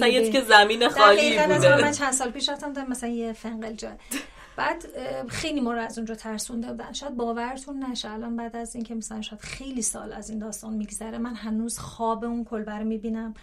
[0.00, 3.10] من یه که زمین خالی دقیقاً از من بوده چند سال پیش رفتم دارم مثلا
[3.10, 3.92] یه فنقل جای
[4.56, 4.86] بعد
[5.28, 6.92] خیلی ما رو از اونجا ترسونده بودن.
[6.92, 11.18] شاید باورتون نشه الان بعد از اینکه مثلا شاید خیلی سال از این داستان میگذره
[11.18, 13.34] من هنوز خواب اون کلبه رو می‌بینم.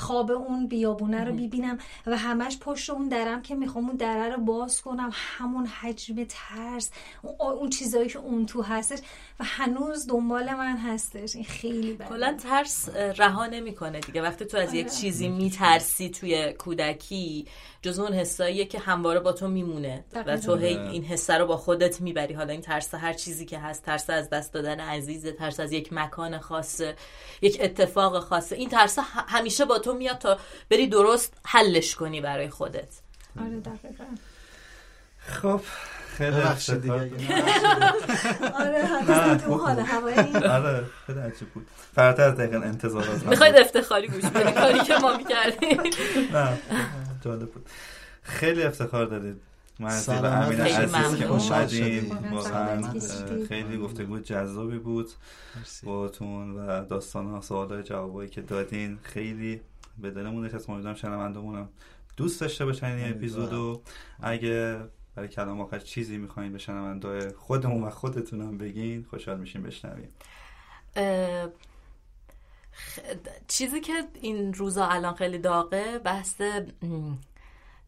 [0.00, 4.42] خواب اون بیابونه رو می‌بینم و همش پشت اون درم که می‌خوام اون دره رو
[4.42, 6.90] باز کنم همون حجم ترس
[7.38, 8.98] اون, چیزایی که اون تو هستش
[9.40, 14.56] و هنوز دنبال من هستش این خیلی بده کلا ترس رها نمی‌کنه دیگه وقتی تو
[14.56, 14.96] از یک آره.
[14.96, 17.46] چیزی میترسی توی کودکی
[17.82, 20.36] جز اون حساییه که همواره با تو میمونه و.
[20.36, 20.76] تو هی.
[20.76, 24.30] این حسه رو با خودت می‌بری حالا این ترس هر چیزی که هست ترس از
[24.30, 26.96] دست دادن عزیزه ترس از یک مکان خاصه
[27.42, 28.98] یک اتفاق خاصه این ترس
[29.28, 30.38] همیشه با تو میاد تا
[30.70, 33.00] بری درست حلش کنی برای خودت.
[33.40, 34.04] آره دقیقا.
[35.18, 35.60] خب
[36.08, 36.94] خیلی ببخشید دیگه.
[38.54, 40.36] آره حتی تو حال هوایی.
[40.36, 41.66] آره خیلی عجیب بود.
[41.94, 43.56] فراتر از دقیقا انتظارات من می‌خواید.
[43.56, 45.80] افتخاری گوش بدی کاری که ما می‌کردیم.
[46.32, 46.58] نه
[47.24, 47.68] جالب بود.
[48.22, 49.40] خیلی افتخار دارید
[49.80, 51.26] مرسی به سلامت امین خیلی عزیز که.
[51.26, 52.82] اومدیم واقعا
[53.48, 55.10] خیلی گفتگو جذابی بود.
[55.56, 55.86] مرسی.
[55.86, 59.60] باهاتون و داستان ها سوال های جوابایی که دادین خیلی
[60.00, 60.70] به دلمون نشست.
[60.70, 61.68] امیدوارم شنوندمونم
[62.16, 63.10] دوست داشته باشن این.
[63.10, 63.82] اپیزودو
[64.22, 64.80] اگه
[65.14, 70.08] برای کلام آخر چیزی می‌خواین به شنونده خودمون و خودتونم بگین خوشحال میشیم بشنویم.
[72.72, 73.00] خ-
[73.48, 76.42] چیزی که این روزا الان خیلی داغه بحث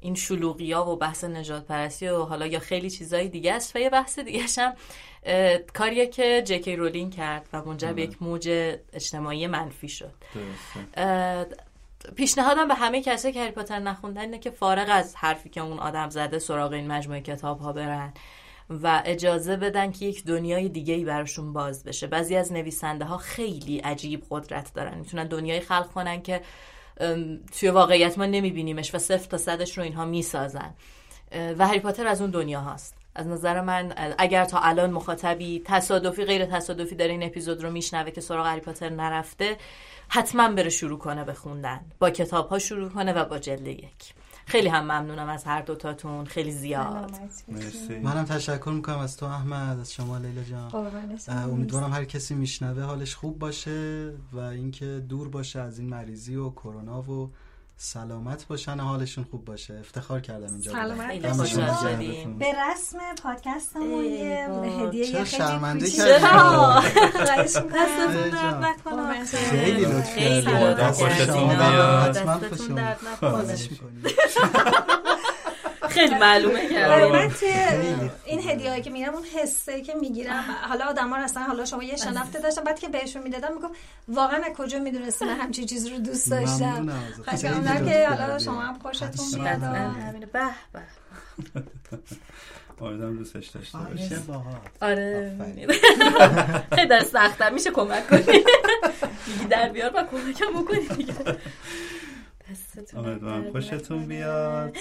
[0.00, 3.78] این شلوغی ها و بحث نجات پرستی و حالا یا خیلی چیزای دیگه است و
[3.78, 4.72] یه بحث دیگه هم
[5.74, 8.02] کاریه که جکی رولینگ کرد و منجر به آره.
[8.02, 8.48] یک موج
[8.92, 10.14] اجتماعی منفی شد.
[12.16, 15.78] پیشنهادم به همه کسایی که هری پاتر نخوندن اینه که فارغ از حرفی که اون
[15.78, 18.12] آدم زده سراغ این مجموعه کتاب ها برن
[18.70, 22.06] و اجازه بدن که یک دنیای دیگه ای براشون باز بشه.
[22.06, 24.98] بعضی از نویسنده ها خیلی عجیب قدرت دارن.
[24.98, 26.40] می‌تونن دنیای خلق کنن که
[27.58, 30.74] توی واقعیت ما نمیبینیمش و صفر تا صدش رو اینها می‌سازن.
[31.58, 33.01] و هری پاتر از اون دنیا هاست.
[33.14, 38.10] از نظر من اگر تا الان مخاطبی تصادفی غیر تصادفی داره این اپیزود رو میشنوه
[38.10, 39.56] که سراغ هری پاتر نرفته
[40.08, 41.80] حتما بره شروع کنه به خوندن.
[41.98, 44.14] با کتاب ها شروع کنه و با جلد یک.
[44.46, 46.24] خیلی هم ممنونم از هر دوتاتون.
[46.24, 47.10] خیلی زیاد.
[47.48, 47.98] مرسی.
[47.98, 50.92] منم تشکر می‌کنم از تو احمد از شما لیلا جان.
[51.28, 56.50] امیدوارم هر کسی میشنوه حالش خوب باشه و اینکه دور باشه از این مریضی و
[56.50, 57.30] کرونا و
[57.84, 60.72] سلامت باشن و حالشون خوب باشه افتخار کردم اینجا.
[60.72, 61.74] سلامت خیلی.
[61.82, 64.48] شدیم به رسم پادکستمون یه
[64.80, 65.86] هدیه خیلی شرمنده.
[68.60, 70.64] نکنه خیلی لطف خیلی کردی.
[70.64, 71.48] لطف آدم خوشتون کردین.
[71.48, 72.16] بیاد.
[72.16, 74.02] حتما دستتون خوشمون درد خواهش نکنه می‌کنیم.
[75.92, 78.10] خیلی معلومه آره، من توی خیلی.
[78.24, 81.82] این هدیه هایی که می‌گیرم اون حسه که می‌گیرم حالا آدم ها اصلا حالا شما
[81.84, 83.70] یه شناخته داشتن بعد که بهشون می‌دادم میگم
[84.08, 86.90] واقعا از کجا می‌دونستی من همچین چیز رو دوست داشتم؟
[87.28, 88.38] لطف که حالا.
[88.38, 89.42] شما هم خوشتون.
[89.42, 90.26] بیاد و- همینه.
[90.26, 90.40] به
[90.72, 91.62] به.
[92.80, 93.78] امیدوارم دوستش داشته
[94.28, 94.54] باحال.
[94.80, 95.36] آره.
[96.74, 98.22] خیلی در سختم میشه کمک کنی؟
[99.26, 101.14] میگی در بیار و کمکم بکنی دیگه.
[102.96, 104.06] امیدوارم خوشتون.
[104.06, 104.76] بیاد.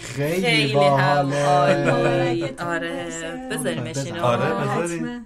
[0.00, 2.54] خیلی خیلی باحاله.
[2.58, 3.48] آره.
[3.50, 5.20] بذاریمش آره، آره،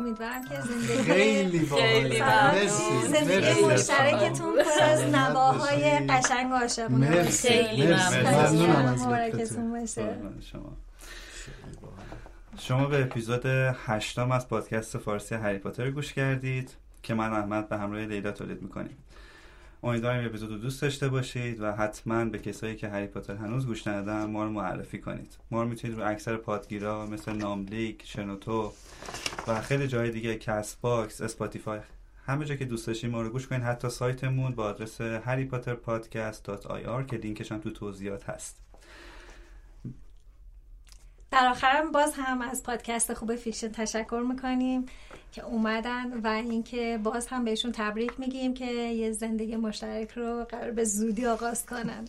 [0.00, 1.58] امیدوارم که زندگی خیلی.
[3.08, 3.64] زندگی.
[3.64, 6.06] مشترکتون پر از نواهای.
[6.06, 6.88] قشنگ باشه.
[7.28, 7.86] خیلی.
[7.86, 9.80] ممنون.
[9.80, 10.04] باشه
[10.52, 10.76] شما
[12.58, 13.46] شما به اپیزود
[13.86, 16.70] هشتم از پادکست فارسی هری پاتر گوش کردید
[17.02, 18.96] که من احمد به همراه لیلا تولید می‌کنیم
[19.82, 23.86] امیدوارم اپیزود رو دوست داشته باشید و حتما به کسایی که هری پاتر هنوز گوش
[23.86, 25.36] ندادن ما رو معرفی کنید.
[25.50, 28.72] ما رو می‌تونید رو اکثر پادگیرا مثل ناملیک شنوتو
[29.46, 31.80] و خیلی جای دیگه Castbox Spotify
[32.26, 37.16] همه جا که دوست داشتید ما رو گوش کنید حتی سایتمون با آدرس harrypotterpodcast.ir که
[37.16, 38.60] لینکش هم تو توضیحات هست.
[41.30, 44.86] در آخرم باز هم از پادکست خوب فیکشن تشکر می‌کنیم.
[45.32, 50.70] که اومدن و اینکه باز هم بهشون تبریک میگیم که یه زندگی مشترک رو قرار
[50.70, 52.04] به زودی آغاز کنن.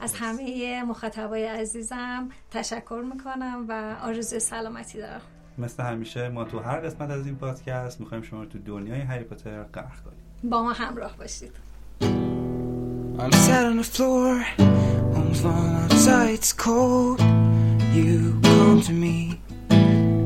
[0.00, 5.20] از همه مخاطبای عزیزم تشکر می‌کنم و آرزوی سلامتی دارم.
[5.58, 9.24] مثل همیشه ما تو هر قسمت از این پادکست می‌خوایم شما رو تو دنیای هری
[9.24, 10.50] پاتر غرق کنیم.
[10.50, 11.52] با ما همراه باشید.
[13.18, 14.30] I'm sat on the floor,
[15.14, 17.20] home's long outside, it's cold.
[17.98, 19.16] You come to me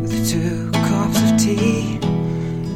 [0.03, 2.08] with two cups of tea.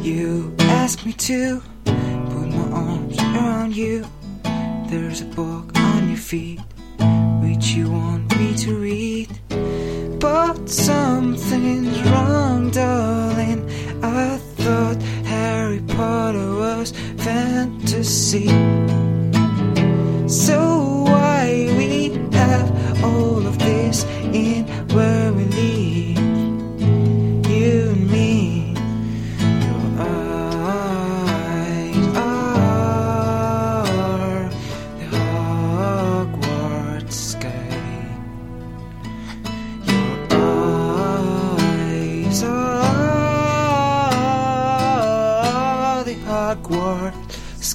[0.03, 4.05] You ask me to put my arms around you.
[4.89, 6.59] There's a book on your feet,
[7.41, 9.29] which you want me to read.
[10.19, 13.71] But something's wrong, darling.
[14.03, 18.49] I thought Harry Potter was fantasy.
[20.29, 24.62] So why we have all of this in